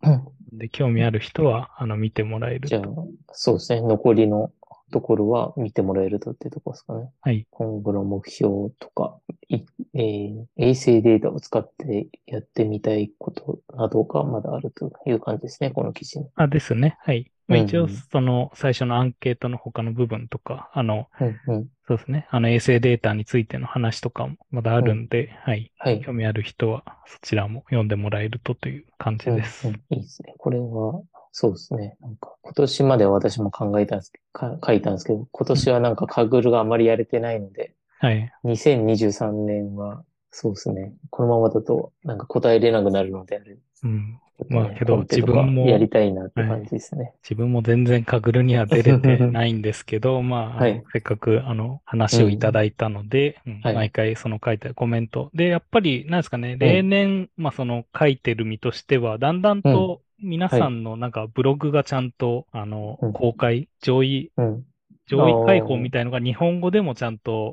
[0.03, 3.81] うんで、興味ある人は、あの、見てもらえるじゃあと。、そうですね。
[3.81, 4.51] 残りの
[4.89, 7.09] ところは見てもらえるとってとこですかね。
[7.21, 7.45] はい。
[7.51, 9.17] 今後の目標とか、
[9.47, 9.61] い
[9.93, 16.27] えー衛星データを使ってやってみたいことなどがまだあるという感じですね、この記事に。
[16.35, 16.97] あ、ですね。
[17.01, 17.31] はい。
[17.47, 21.67] まあ、うん一応、その、最初のアンケートの他の部分とか、あの、うんうん。
[21.87, 22.27] そうですね。
[22.29, 25.71] あの、衛星データについての話とかもまだあるんで、はい。
[25.79, 26.01] はい。
[26.01, 29.67] 興味ある人は、そちらも読んでもらえるとという感じです。
[29.67, 30.35] うんうんいいですね。
[30.37, 31.97] これは、そうですね。
[32.01, 38.31] なんか、今年まで私も考えたんですけど、か書いたんですけど、今年はなんかカグルがあまりやれてないので、はい。
[38.43, 40.93] 2023年は、そうですね。
[41.09, 43.57] このままだと、なんか答えれなくなるので、あれ。
[43.83, 44.19] うん。
[44.47, 47.13] まあけど自分もやりたいなって感じですね。
[47.23, 55.29] 自分も全然カグルには出れてないんですけど、 まあはいせっかくあの話をいただいたので、毎回その書いてあるコメント。
[55.33, 64.63] で、やっぱり、なんですかね、例年、まあその書いてる身としては、だんだんと皆さんのなんかブログがちゃんと、あのうん、公開、上位、うん。
[65.09, 67.51] 上位開放みたいのが日本語でもちゃんと。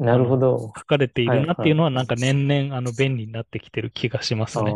[0.76, 4.74] 書かれているなっていうのは、はいなんか年々あの便利になってきてる気がしますね。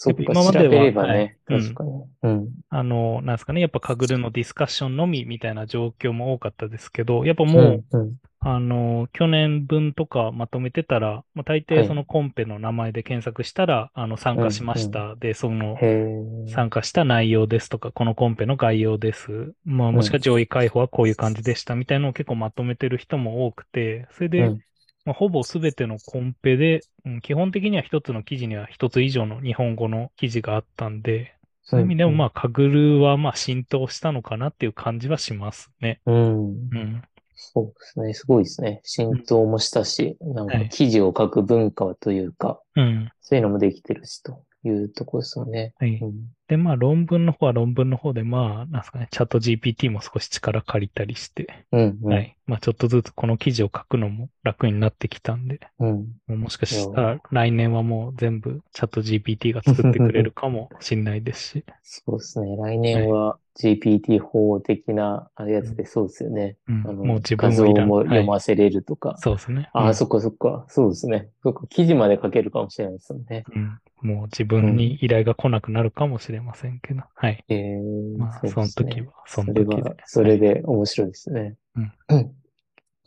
[0.00, 1.90] そっか、今まではね、はいうん確かに。
[2.22, 2.48] うん。
[2.68, 8.16] あの、なんですかね、やっぱカグルのディスカッションのみみたいな状況も多かったですけど、やっぱもう、うん、うん。
[8.38, 15.16] あの、去年分とかまとめてたら、まあ、大はい抵そのコンペの名前で検索したら、あの、参加しました。
[15.16, 15.86] で、その、へ
[16.46, 16.46] え。
[16.46, 19.52] 参加した内容ですとか、このコンペの概要です。
[19.64, 24.60] まあ、もしくは上位解放はこういう感じでしたみたいなのを結構まとめてる人も多くて、それで、うん
[25.08, 36.02] まあ、ほぼすべてのコンペで、うん基本的には一つの記事には一つ以上の日本語の記事があったんで、そういう意味でもまあ、カグルはまあ浸透したのかなっていう感じはしますね。
[36.04, 36.48] うん。
[36.50, 37.02] うん。
[37.34, 38.12] そうですね。
[38.12, 38.82] すごいですね。
[38.84, 43.08] 浸透もしたし、なんかはい記事を書く文化というか、うん。
[43.22, 44.44] そういうのもできてるしと。
[44.64, 45.74] いうところですよね。
[45.78, 45.98] はい。
[45.98, 46.14] うん。
[46.48, 52.12] で、まあ論文の方は論文の方で、まあ、なんですかね、チャット GPT も少し力借りたりして、うん、うん。
[52.12, 52.36] はい。
[52.46, 56.08] まあちょっとずつこの記事を書くのも楽になってきたんで、うん。
[56.28, 62.56] もしかしたら来年はもう全部チャット GPT が作ってくれるかもしれないですし、そうですね。
[62.56, 66.56] 来年は GPT-4 的なやつでそうですよね。
[66.68, 69.16] うん、あのもう自分画像も読はいませれるとか。
[69.18, 69.68] そうですね。
[69.72, 70.64] ああ、うんそっかそっか。
[70.68, 71.28] そうですね。
[71.42, 73.44] そっか、記事まで書けるかもしれないですよね。
[73.54, 77.44] うんもう自分に依頼が来なくなるかもしれませんけど、はい。
[77.48, 81.56] えー、まあ、うその時は、そのそれ時では。、それで面白いですね。
[81.76, 82.32] うんうん。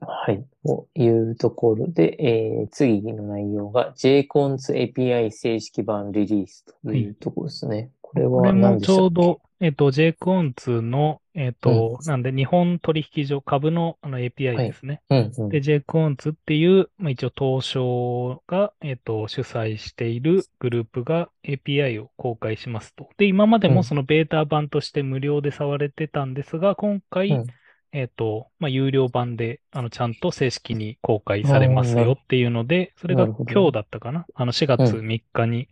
[0.02, 0.44] はい。
[0.66, 7.92] というところで、えー、次の内容が JCONS API 正式版リリースというところですね。
[8.02, 9.02] これはこれもち何でしたっけ？
[9.04, 14.68] ょうど、えっと、JCONS の、えっと、なんで日本取引所株のあの API はい。
[14.68, 15.02] ですね。
[15.10, 15.50] うんうん。
[15.50, 23.10] で、JCONS っていう、まあ、一応東証が、えっと、主催しているグループが API を公開しますと。
[23.18, 23.76] で、今までうん。
[23.76, 27.48] もそのベータ版として無料で触れてたんですが、今回、うん。
[27.94, 34.26] えっと、まあ、有料版で、あの、ちゃんと正式に公開されますよっていうので、それが今日だったかな？
[34.34, 35.68] あの、4月3日に、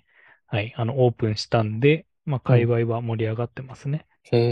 [0.48, 4.06] はい、あの、オープンしたんで、まあ、界隈は盛り上がってますね。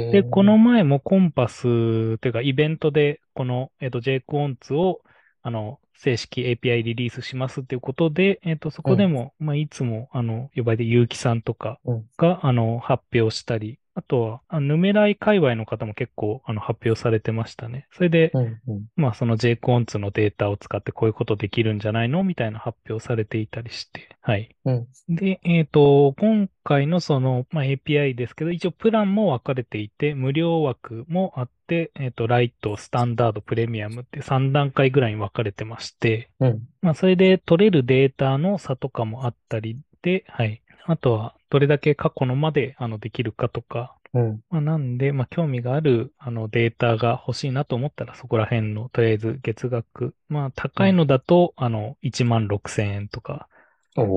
[0.10, 5.02] で、この前もコンパスというかイベントで、この、えっと、JCONS を、
[5.42, 12.10] あの、正式 API リリースしますっていうことで、えっと、そこでも、まあ、いつも、あの、呼ばれて結城さんとかうん。
[12.18, 17.88] が、あの、発表したり、あとは、あヌメライ界隈の方も結構、あの、発表されてましたね。
[17.92, 18.86] それで、うんうん。
[18.96, 24.56] まあ、その JCONS のデータを使ってこういうことできるんじゃないのみたいな発表されていたりして、はい。
[24.66, 36.68] うんで、えっ、と、今回のその、まあ、API ですけど、一応プランも分かれていて、無料枠もあって、えっ、と、ライト、スタンダード、プレミアムって3段階ぐらいに分かれてまして、うん。
[36.82, 40.62] まあ、それで取れるデータの差とかもあったりで、はい。
[40.86, 44.42] あとは、どれだけ過去のまで、あの、できるかとか、うん。
[44.50, 50.16] まあ、なんで、まあ、興味があるあのデータが欲しいなと思ったら、そこら辺の、とりあえず月額。
[50.30, 53.48] まあ、高いのだと、あの、1万6千円とか。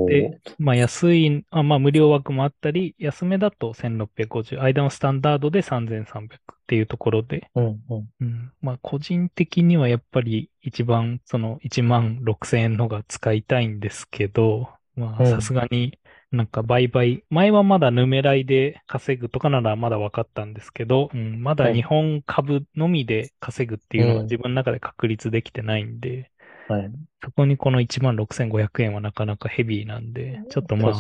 [0.09, 8.09] で、まあ、安い、あまあ、無料枠もあったり、安めだと1650、間のスタンダードで3300っていうところで、うんうん。
[8.21, 15.99] うん、まあ、個人的にはやっぱり一番、その1万6千円のが使いたいんですけど、まあ、うんさすがに
[16.33, 26.31] なんか売買、前はまだヌメライで稼ぐとかならまだ分かったんですけど、うん、まだはい日本株のみで稼ぐっていうのうんは自分の中で確立できてないんで、
[26.69, 26.91] はい。
[27.23, 30.93] そこにこの1万6500円はなかなかヘビーなんで、ちょっとまあ。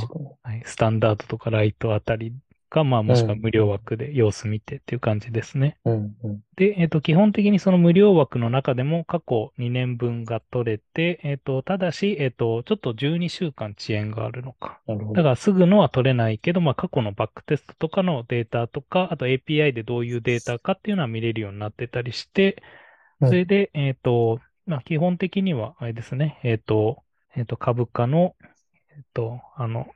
[0.42, 2.34] はい、スタンダードとかライトあたり
[2.70, 5.76] か、まあもしくは無料枠で様子見てっていう感じですね。
[5.84, 6.40] うんうん。
[6.56, 14.80] で、えっ、と、基本的にその無料枠の中でも過去2年分が取れて、えっ、と、ただし、えっ、と、ちょっと12週間遅延があるのか。
[15.14, 22.62] だからすぐのは取れないけど、まあ過去のバックテストとかのデータとか、あと API でどういうデータかっていうのは見れるようになってたりして、
[23.20, 27.02] うんそれで、えっ、と、まあ基本的には、あれですね、えっ、と、
[27.36, 28.34] えっ、と、株価の、
[28.96, 29.88] えっ、と、あの、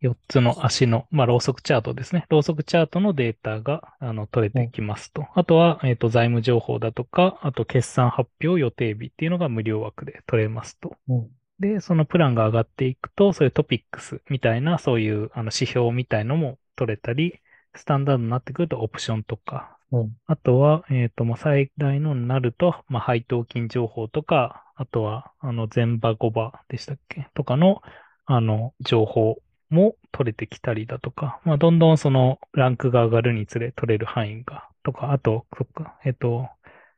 [0.00, 2.26] 4つの足の、まあ、ローソクチャートですね。
[2.28, 5.26] ローソクチャートのデータが、あの、取れてきますと。
[5.34, 10.96] あとは、えっ、と、財務情報だとか、あと、決算発表予定日っていうのが無料枠で取れますと。
[11.08, 11.28] うん
[11.60, 17.40] で、そのプランが上がっていくと、そういうトピックスみたいな、そういうあの指標みたいのも取れたり、
[17.74, 27.28] スタンダードになってくるとオプションとか、うんあとは、えっ、と、まあ、最大のになると、まあ、配当金情報とか、あとは、あの、全場5場でしたっけ？
[27.34, 27.82] とかの、
[28.26, 29.40] あの、情報
[29.70, 36.48] も取れてきたりだとか、まあ、どんどんその、ランクが上がるにつれ取れる範囲が、とか、あと、そっか、えっ、と、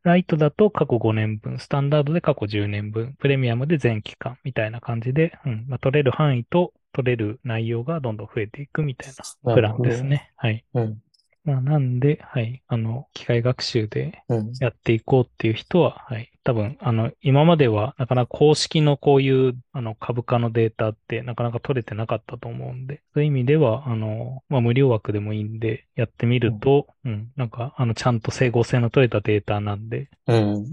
[0.02, 9.12] ライトだと過去5年分、スタンダードで過去10年分、プレミアムで全期間みたいな感じで、うんまあ、取れる範囲と取れる内容がどんどん増えていくみたい
[9.44, 10.32] なプランですね。
[10.36, 10.64] はい。
[10.74, 11.02] うん。
[11.45, 12.62] まあ、なんで、はい。
[12.66, 14.53] あの、機械学習でうん。
[14.61, 16.30] やっていこうっていう人は、はい。
[16.45, 30.66] 多分、あの、今まではなかなか公式のこういう、あの、株価のデータってなかなか取れてなかったと思うんで、そういう意味では、あの、まあ、無料枠でもいいんで、やってみると、うん、なんか、あの、ちゃんと整合性の取れたデータなんで、うん。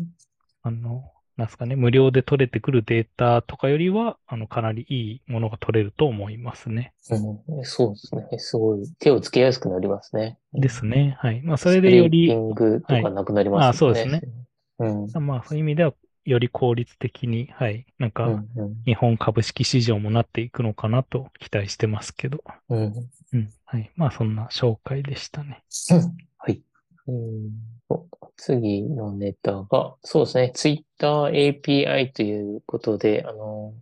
[0.63, 6.93] あの、なんすかね、無料で取れてくるデータとかよりは、あの、かなりいいものが取れると思いますね。
[7.09, 7.15] う
[7.61, 7.63] ん。
[7.63, 8.39] そうですね。
[8.39, 8.83] すごい。
[8.99, 10.39] 手をつけやすくなりますね。
[10.53, 11.15] ですね。
[11.19, 11.41] はい。
[11.41, 13.99] まあ、それでよりーピ、ングとかなくなりますよね。
[13.99, 15.19] はいあそうですね。
[15.19, 15.93] まあ、そういう意味では、
[16.25, 17.85] より効率的に、はい。
[17.99, 18.33] なんうん。
[18.33, 18.75] か、うん。
[18.85, 22.43] 日本株式市場もなっていくのかなと期待してますけど。
[22.69, 22.79] うん。
[22.79, 23.09] うん。
[23.33, 23.49] うん。
[23.65, 23.91] はい。
[23.95, 25.63] まあ、そんな紹介でしたね。
[26.37, 26.53] はい。
[26.53, 26.66] うんと
[28.35, 30.51] 次のネタが、そうですね。
[30.53, 30.83] Twitter
[31.29, 33.73] API ということで、あの、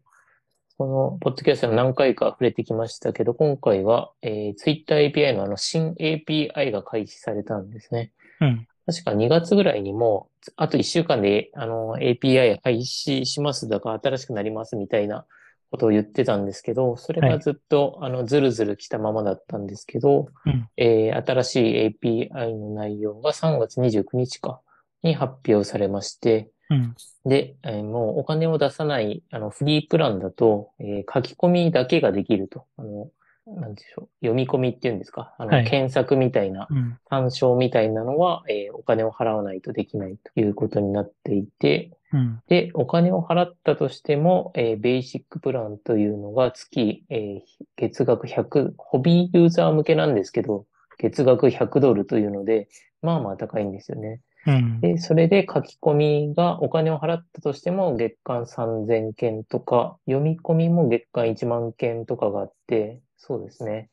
[0.78, 8.12] このポッドキャストの何回か触れてきましたけど、今回は、えー、Twitter API のあの新 API が開始されたんですね。
[8.42, 8.68] うん。
[8.86, 15.26] 確か2月ぐらいにもう、あと1週間であの API 廃止しますだから新しくなりますみたいな
[15.72, 24.62] ことを言ってたんですけど、それがずっと、あのずるずる来たままだったんですけど、うんえー新しい API の内容が3月29日か
[25.04, 26.96] に発表されまして、うん。
[27.26, 32.66] で、えーもうお金を出さないあのフリープランだと、えー書き込みだけができると。
[32.78, 33.10] あの、
[33.48, 34.10] なんでしょう？
[34.22, 35.36] 読み込みっていうんですか？
[35.38, 36.98] あの、はい検索みたいな、うん。
[37.10, 42.42] 参照みたいなのは、えーお金を払わないとできないということになっていて、うん。
[42.48, 47.42] で、お金を払ったとしても、えーベーシックプランというのが月、えー
[47.78, 50.66] 月額100、ホビーユーザー向けなんですけど、
[50.98, 52.68] 月額100ドルというので、
[53.02, 54.22] まあまあ高いんですよね。
[54.46, 54.82] うん。
[54.82, 63.90] で、それで書き込みがお金を払ったとしても月間3000件とか、読み込みも月間1万件とかがあって、そうですね。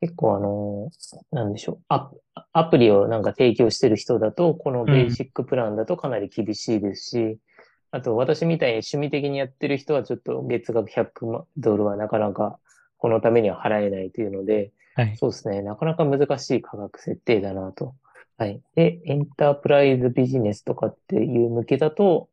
[0.00, 0.90] 結構あの、
[1.32, 1.78] なんでしょう。
[1.88, 2.10] ア
[2.52, 7.38] アプリをなんか提供してる人だと、このベーシックプランだとかなり厳しいですし、
[7.90, 12.58] あと私みたいに趣味的にやってる人はちょっと月額100ドルはなかなか
[12.98, 15.16] このためには払えないというので、はい。
[15.16, 15.62] そうですね。
[15.62, 17.94] なかなか難しい価格設定だなと。
[18.38, 18.60] はい。
[18.74, 22.28] で、エンタープライズビジネスとかっていう向けだと、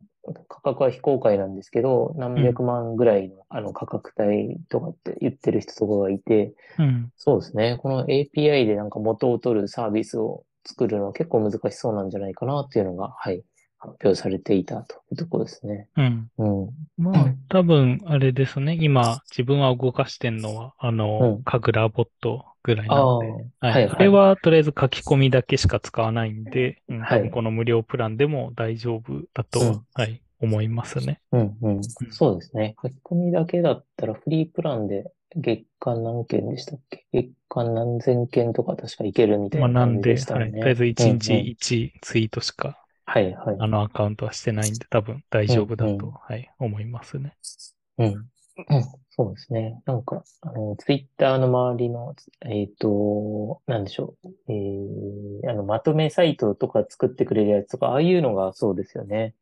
[0.47, 7.11] 価格は非公開なんですけど、何百万ぐらいのあの価格帯とかって言ってる人とかがいて、うん。
[7.17, 7.77] そうですね。
[7.81, 13.43] この API でなんか元を取るサービスを作るのは結構難しそうなんじゃないかなっていうのが、はい、
[13.83, 15.89] 発表されていたというところですね。
[15.97, 16.31] うん。
[16.37, 16.69] うん。
[16.97, 18.77] まあ、多分、あれですね。
[18.79, 23.27] 今、自分は動かしてんのは、あのう、んカグラボットぐらいああ、なんで。
[23.59, 23.87] ははいい。
[23.87, 31.19] はいあれは、とりあえず書き込みだけしか使わないんで、うん、はいこの無料プランでも大丈夫だと、うんはい、思いますね。
[31.31, 31.81] うんうん。
[32.11, 32.75] そうですね。
[32.81, 37.05] 書き込みだけだったらフリープランで月間何件でしたっけ？
[37.11, 40.15] 月間何千件とか確かいけるみたいまあ、な感じなんで、はい。
[40.15, 40.51] でしたよね。
[40.51, 43.55] とりあえず1日うんうん1ツイートしか、はいはい。
[43.59, 47.35] あのアカウントはしてないんで、多分大丈夫だと、うんうんはい、思いますね。
[47.97, 48.07] うん。
[48.07, 48.23] うん
[49.15, 49.79] そうですね。
[49.85, 54.29] なんか、あの、ツイッターの周りの、えっと、なんでしょう。
[54.49, 59.35] えー、あの、まとめサイトとか作ってくれるやつとか、ああいうのがそうですよね。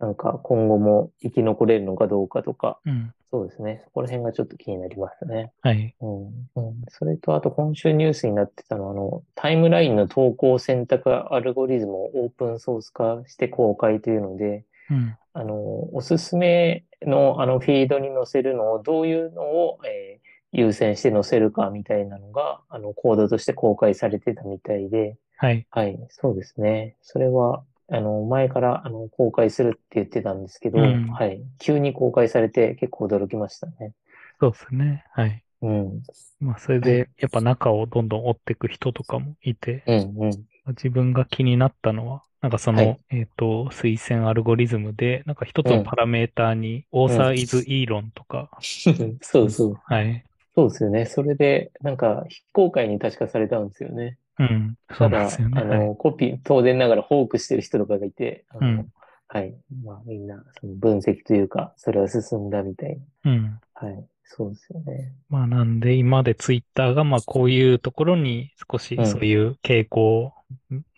[0.00, 3.12] なんか、今後も生き残れるのかどうかとか、うん。
[3.30, 3.82] そうですね。
[3.84, 5.52] そこら辺がちょっと気になりますね。
[5.60, 5.94] はい。
[6.00, 6.26] うん
[6.56, 15.16] うん、それと、あと今週ニュースになってたのは、あの、タイムラインの投稿選択アルゴリズムをオープンソース化して公開というので、うん。
[15.34, 25.66] あの、おすすめのあのフィードに載せるのをどういうのを、えー優先して載せるかみたいなのが、あの、コードとして公開されてたみたいで、はい。
[25.70, 26.96] はい、そうですね。
[27.02, 33.92] それは、あの、前から、あの、公開するって言ってたんですけど、うんはい、急に公開されて結構驚きましたね。
[34.40, 35.04] そうですね。
[35.12, 35.42] はい。
[35.62, 36.02] うん、
[36.40, 40.30] まあ、それで、やっぱ中をどんどん追っていく人とかもいて、うん、うん。
[40.68, 48.50] 自分が気になったのは、なんかその、はいえっ、と、推薦アルゴリズムで、なんか一つうんのパラメーターに、オーサーイズイーロンとか、
[49.22, 49.80] そうそう。
[49.86, 50.24] はい。
[50.54, 51.06] そうですよね。
[51.06, 54.18] それで、なんか、非公開に確かされたんですよね。
[54.38, 54.76] うん。
[54.92, 55.60] そうなんですよね。
[55.60, 55.78] あはい。
[55.88, 58.92] の、コピー、当然ながらフォークしてる人とかがいて、あのうん
[59.28, 59.54] はい。
[59.84, 63.60] まあ、みんな、その分析というか、それは進んだみたいうん。
[63.82, 63.88] な。
[63.88, 64.08] はい。
[64.24, 65.14] そうですよね。
[65.28, 70.32] まあなんで、今までツイッターが、まあこういうところに少しうんそういう傾向を、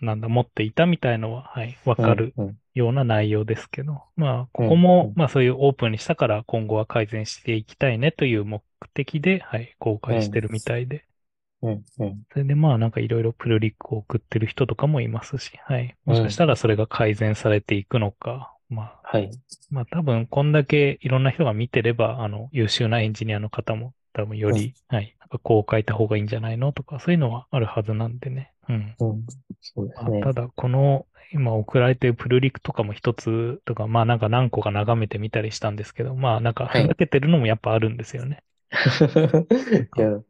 [0.00, 2.36] なんだ、持っていたみたいのは、はい、わかる
[2.74, 8.62] ような内容ですけど、まあ、ここうんもう、んまあそういうオープンにしたから今後は改善していきたいねという目
[8.94, 11.04] 的で、はい、公開してるみたいで、
[11.62, 12.22] うん、うん。
[12.32, 15.96] それでまあなんかいろいろプルリックを送ってる人とかもいますし、はい。
[16.04, 19.30] もしかしたらそれが改善されていくのか、まあ、はい。
[19.70, 28.52] まあ多分こんだけいろんな人が見てれば、あの、優秀なエンジニアの方も多分より、はい、なんかこう書いた方がいいんじゃないのとか、そういうのはあるはずなんでね。
[28.68, 28.94] うん。
[29.00, 29.24] うん。
[29.60, 30.10] そうですね。
[30.10, 38.42] まあただ、この、今送られてるプルリクとかも一つとか、まあなんか何個か眺めてみたりしたんですけど、まあなんかはいふざけてるのもやっぱあるんですよね。
[39.96, 40.20] いや、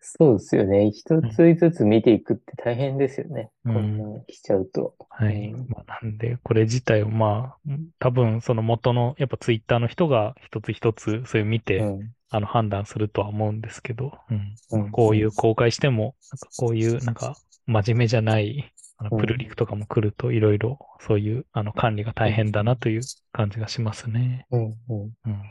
[0.00, 0.90] そうですよね。
[0.90, 3.50] 一つずつ見ていくって大変ですよね。
[3.64, 4.94] うんこんなの来ちゃうと。
[5.10, 5.48] はい。
[5.48, 12.12] うんまあ、なんで、これ自体をまあ、多分その元の、やっぱツイッターの人が一つ一つそういう見て、うん。
[12.30, 14.82] あの判断するとは思うんですけど、うん。
[14.82, 17.36] うんこういう公開しても、なんかこういうなんか
[17.66, 23.00] 真面目じゃない、あのうんプルリクとかも来るといろいろそういうあの管理が大変だなという
[23.32, 24.46] 感じがしますね。
[24.50, 25.12] うん、うん。
[25.26, 25.42] うん。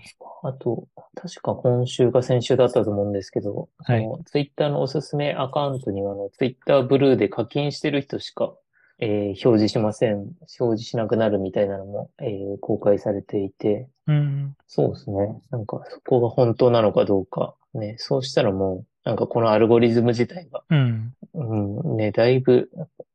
[0.43, 8.53] あと、確か今週か先週だったと思うんですけど、はいツイッターのおすすめアカウントには、あの、ツイッターブルーで課金してる人しか、
[8.99, 10.15] えー表示しません。
[10.15, 10.37] 表
[10.77, 14.55] 示しなくなるみたいなのも、えー公開されていて、うん。
[14.67, 15.41] そうですね。
[15.51, 17.55] なんかそこが本当なのかどうか。
[17.73, 21.13] ね、そうしたらもう、なんかこのアルゴリズム自体が、うん。
[21.33, 22.69] うん、ね、だいぶ、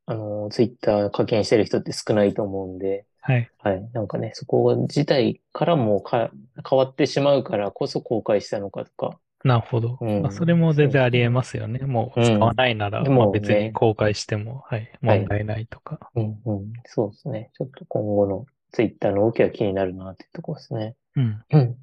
[0.05, 3.49] あの、ツイッター課金してる人って少ないと思うんで、はい。
[3.59, 3.89] はい。
[3.93, 6.31] なんかね、そこ自体からもか
[6.69, 9.19] 変わってしまうからこそ公開したのかとか。
[9.43, 9.97] なるほど。
[10.01, 11.79] うんまあ、それも全然ありえますよね。
[11.79, 15.99] もう使わないなら、うんまあ別ねに公開しても、はい、はい問題ないとか。
[16.15, 16.73] うんうん。
[16.85, 17.51] そうですね。
[17.53, 20.95] ちょっと今後のツイッターの動きは気になるなっていうところですね。
[21.15, 21.43] うん。
[21.51, 21.77] うん。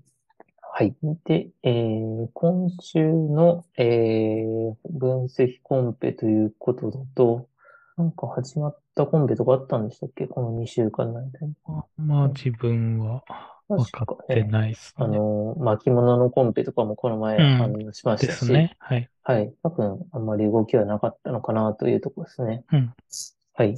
[0.62, 0.96] はい。
[1.24, 7.49] で、えー今週の、えー分析コンペということだと、
[8.00, 10.26] なんか始まったコンペとかあったんでしたっけ？
[10.26, 11.52] この2週間の間に。
[11.66, 13.22] あまあ自分は
[13.68, 15.18] 分かってないですあね。
[15.18, 18.76] の、巻物のコンペとかもこの前うん話しましたし、ですね。
[18.78, 19.10] はい。
[19.22, 19.54] はい。
[19.62, 22.64] 多分、あんまり動きはなかったのかなというところですね。
[22.72, 22.94] うん。
[23.54, 23.76] はい。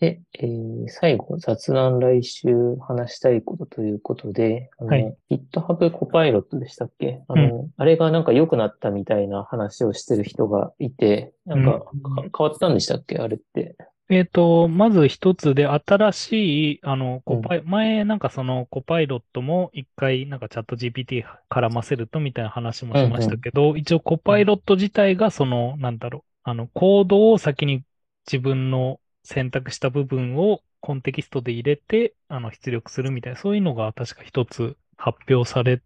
[0.00, 5.16] で、えー最後、雑談来週話したいことということで、あの、はい。
[5.30, 7.22] GitHub コパイロットでしたっけ？
[7.28, 12.14] あの、あれがなんか良くなったみたいな話をしてる人がいて、なんかかうん。
[12.14, 13.18] 変わったんでしたっけ？
[13.18, 13.76] あれって。
[14.08, 27.82] えっと、まず一つで新しい、あの、コパイ、前なんかそのコパイロットも一回なんかチャット GPT 絡ませるとみたいな話もしましたけど、一応コパイロット自体がその、なんだろう、あの、コードを先に
[28.26, 35.82] 自分の選択した部分をコンテキストで入れて、あの、出力するみたいな、そういうのが確か一つ発表され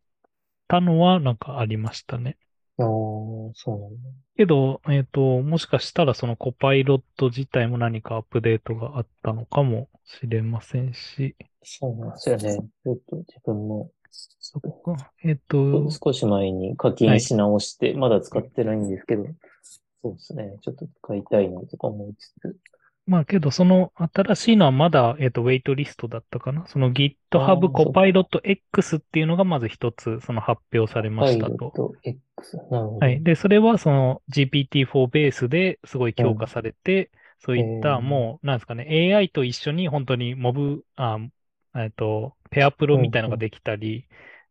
[0.69, 2.39] たのはなんかありましたね。
[2.79, 2.87] ああ、
[3.55, 4.11] そうなんだ。
[4.37, 12.67] けど、えっと、もしかしたらそのコパイロット自体も何かアップデートがあったのかもしれませんし、そうなんですよね。
[12.85, 13.91] ちょっと自分も
[14.41, 15.13] そっか。
[15.23, 19.25] えっと、少し前に課金し直して、まだ使ってないんですけど、
[20.03, 20.59] そうですね。
[20.63, 22.59] ちょっと使いたいなとか思いつつ。
[23.07, 26.67] まあけど、その新しいのはまだ、えっと、ウェイトリストだったかな？
[26.67, 26.93] その
[27.33, 31.75] あ GitHub ーコパイロット X っていうのがまず一つ、その発表されまパイしたと。
[31.75, 32.57] ロット X。
[32.71, 33.07] なるほど。
[33.07, 33.23] はい。
[33.23, 41.19] で、それはその GPT-4 ベースですごい強化されて、そういったえーもう、なんですかね、AI と一緒に本当にモブ、あ、
[41.77, 44.07] えっと、ペアプロみたいのができたり、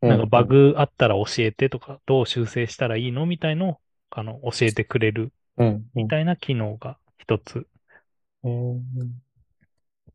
[0.06, 3.26] なんかバグあったら教えてとか、どう修正したらいいの？
[3.28, 5.39] みたいのを、あの、教えてくれるうん、うん。
[5.94, 7.68] みたいな機能が一つ。
[8.44, 9.22] うん。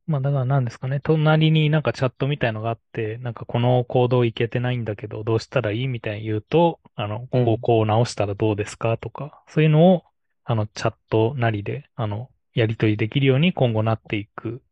[0.07, 10.05] まあだから何ですかね、隣になんかチャットみたいのがあって、なんかこのコードいけてないんだけど、どうしたらいいみたいに言うと、あの、ここをこう直したらどうですかとか、そういうのを、
[10.45, 14.63] あの、チャットなりで、あの、やり取りできるように今後なっていく。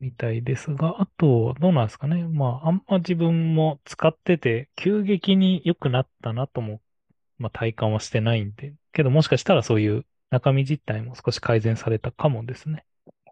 [0.00, 2.24] みたいですが、あと、どうなんですかね。
[2.24, 6.80] まあ、あんま自分も使ってて、急激に良くなったなとも、
[7.38, 12.84] まあ体感はしてないんで、けどもしかしたらそういう中身実態も少し改善されたかもですね。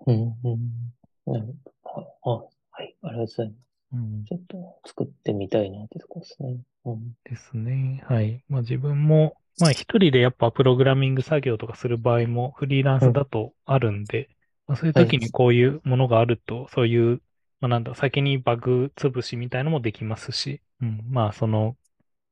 [0.06, 0.94] うん、うん。
[1.26, 2.08] なるほど。
[2.22, 2.30] あ、
[2.78, 2.96] はい。
[3.02, 3.58] ありがとうございます。
[3.92, 4.24] うん。
[4.24, 6.58] ちょっと作ってみたいなってとこですね。
[6.84, 7.12] うん。
[7.24, 8.02] ですね。
[8.08, 8.44] はい。
[8.48, 14.28] まあ自分も、まあ一人でやっぱプログラミング作業とかする場合もフリーランスだとあるんで、
[14.66, 17.22] まあそういう時にこういうものがあると、そういう、
[17.60, 21.02] まあなんだ、先にバグ潰しみたいのもできますし、うん。
[21.08, 21.76] まあその、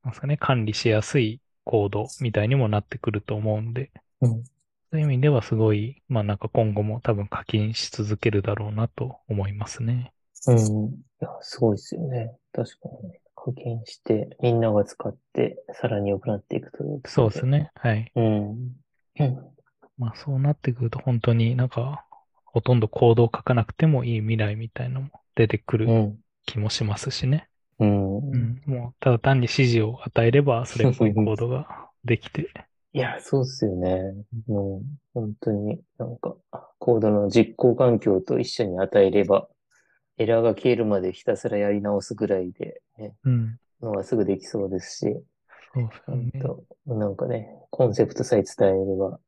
[0.03, 4.43] なんですかね、管理しやすいコードみたいにもなってくると思うんで、うん。
[4.91, 10.13] そういう意味ではすごい、まあなんか今後も多分課金し続けるだろうなと思いますね。
[10.47, 10.57] うん。
[10.57, 10.61] い
[11.19, 12.31] や、すごいですよね。
[12.53, 13.19] 確かにね。
[13.35, 17.01] 課金して、みんなが使って、さらに良くなっていくという。
[17.05, 17.45] そうです。
[17.45, 17.71] ね。
[17.75, 18.11] はい。
[18.15, 18.75] うん。
[19.19, 19.55] うん。
[19.97, 22.05] まあそうなってくると本当になんか
[22.43, 26.19] ほとんどコードを書かなくてもいい未来みたいのも出てくるうん。
[26.45, 27.49] 気もしますしね。
[27.79, 28.17] うん。
[28.31, 28.61] うん。
[28.65, 32.49] もうただ単に指示を与えれば それっぽいコードができて。
[32.93, 34.13] いや、そうっすよね。
[34.47, 34.83] もう、
[35.13, 36.35] 本当になんか、
[36.79, 39.49] コードの実行環境と一緒に与えれば、
[40.17, 43.59] エラーが消えるまでひたすらやり直すぐらいで、ね、うん。
[43.81, 45.23] のがすぐできそうですし、
[45.73, 46.41] そうですよ本ね。
[46.41, 49.19] 当なんかね、コンセプトさえ伝えれば、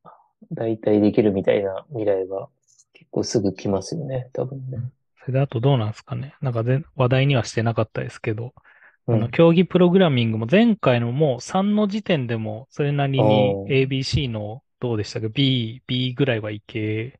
[0.51, 2.49] 大体できるみたいな未来は
[2.93, 4.79] 結構すぐ来ますよね、多分ね。
[5.27, 6.35] それであとどうなんですかね。
[6.41, 8.53] なんか全話題にはしてなかったですけど、
[9.07, 17.19] うんあの、競技プログラミングも前回のもう3の時点でもそれなりに ABC のどうでしたか ?B、B ぐらいはいけ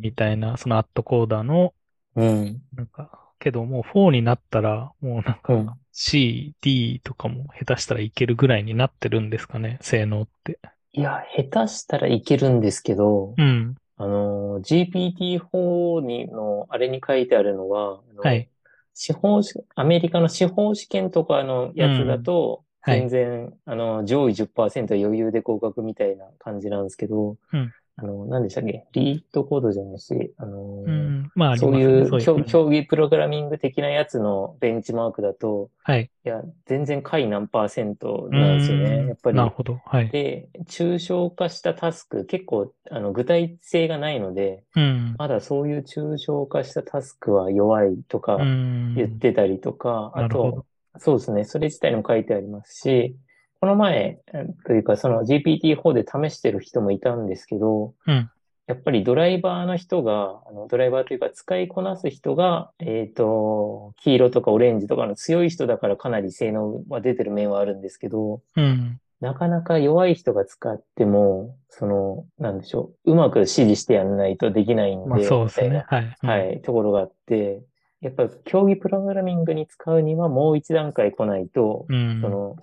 [0.00, 1.74] みたいな、そのアットコーダーの
[2.14, 5.70] うん、なんか、けどもう4になったら、もうなんかうん。
[5.92, 10.58] C、D とかも下手したらいけるぐらいになってるんですかね、性能って。
[10.92, 13.76] いや、下手したらいけるんですけど、うん。
[13.96, 18.48] あの、GPT-4 にの、あれに書いてあるのは、あのはい。
[18.94, 23.00] 司法試、アメリカの司法試験とかのやつだと、はい。
[23.00, 28.84] 全然、あの、上位10%余裕で合格みたいな感じなんですけど、うんあの、何でしたっけ？
[28.92, 31.30] リードコードじゃないし、あのーうん。
[31.34, 31.76] まあ、そう。
[31.76, 32.42] いう競。
[32.44, 36.10] 競技プログラミング的なやつのベンチマークだと、はい。
[36.24, 39.04] いや、全然下位何パーセントなんですよね。
[39.04, 39.80] んやっぱりなるほど。
[39.86, 40.08] はい。
[40.10, 45.14] で、抽象化したタスク、結構、あの、具体性がないので、うん。
[45.16, 48.94] まだそういう抽象化したタスクは弱いとかうん。
[48.94, 50.66] 言ってたりとか、あと、
[50.98, 53.16] そうですね、それ自体にも書いてありますし、
[53.60, 58.30] この前、えというか、その GPT-4 で試してる人もいたんですけど、うん。
[58.66, 69.00] やっぱりドライバーの人が、あのドライバーというか使いこなす人が、えっと、黄色とかオレンジとかの強い人だからかなり性能は出てる面はあるんですけど、うん。
[69.20, 75.84] なかなか弱い人が使っても、その、なんでしょう、うまく指示してやんないとできないんで、まあ、そうですね。
[75.86, 76.16] はい。
[76.22, 77.62] な、はい、ところがあって、
[78.00, 82.20] やっぱり競技プログラミングに使うにはもう一段階来ないと、うん。
[82.20, 82.56] その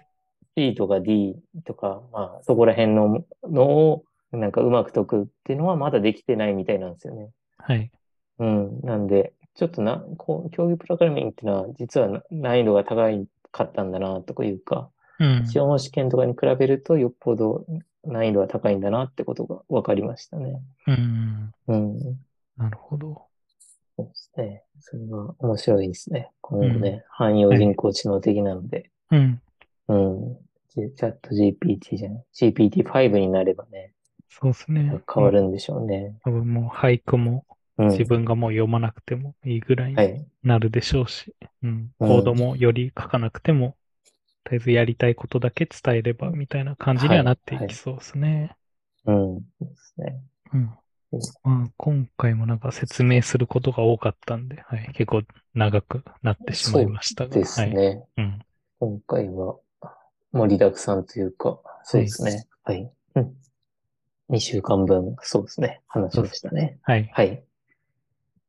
[0.56, 1.36] C とか D
[1.66, 7.30] とか、まあそこら辺ののをなんかうまく解くっていうのはまだできてないみたいなんですよね。
[7.58, 7.92] はい。
[8.40, 8.82] うん。
[8.82, 14.90] なんで、ちょっとな、こう、競技プログラミングっていうのは実はな難易度が高いかったんだなとかいうか、
[15.20, 15.46] うん。
[15.46, 17.66] 司法試験とかに比べるとよっぽど
[18.04, 20.60] 難易度は高いんだなってことが分かりましたね。
[20.88, 21.54] うん。
[21.68, 22.00] うん。
[22.58, 23.28] なるほど。
[23.96, 24.64] そうですね。
[24.80, 26.32] それは面白いですね。
[26.42, 28.90] 今後ね、汎用人工知能的なので。
[29.12, 29.42] うん。
[29.88, 30.38] うん。
[30.70, 33.94] チャット GPT じゃない？GPT-5 になればね、
[34.30, 35.00] そうですね。
[35.14, 36.16] 変わるんでしょうね。
[36.24, 37.46] 多分もう俳句も
[37.78, 37.88] うん。
[37.90, 40.26] 自分がもう読まなくてもいいぐらいにはい。
[40.44, 41.34] なるでしょうし、
[41.64, 41.70] うん。
[41.70, 43.76] うんコードもより書かなくても、
[44.44, 48.56] とりあえずやりたいことだけ伝えればみたいな感じにはなっていきそうですね。
[49.06, 49.16] うん。
[49.16, 50.22] そうですね。
[50.54, 50.72] うん。
[51.44, 55.22] まあ、今回もなんか説明することが多かったんで、はい、結構
[55.54, 57.36] 長くなってしまいましたが。
[57.36, 57.74] ですはい。
[57.74, 58.04] ね。
[58.18, 58.40] うん。
[58.80, 59.56] 今回は
[60.34, 62.48] 盛りだくさんというか、そうですね。
[62.64, 62.92] はい。
[63.16, 63.34] うん。
[64.30, 65.82] 2週間分、そうですね。
[65.88, 66.80] 話しましたね。
[66.82, 67.10] はい。
[67.14, 67.44] はい。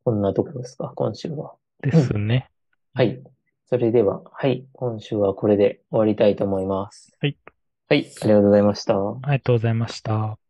[0.05, 1.55] こんなところですか、今週は。
[1.82, 2.51] ですね。
[2.94, 3.23] はい。
[3.66, 4.66] それでは、はい。
[4.73, 7.12] 今週はこれで終わりたいと思います。
[7.20, 7.36] はい。
[7.89, 8.11] はい。
[8.23, 8.94] ありがとうございました。
[8.94, 10.44] ありがとうございました。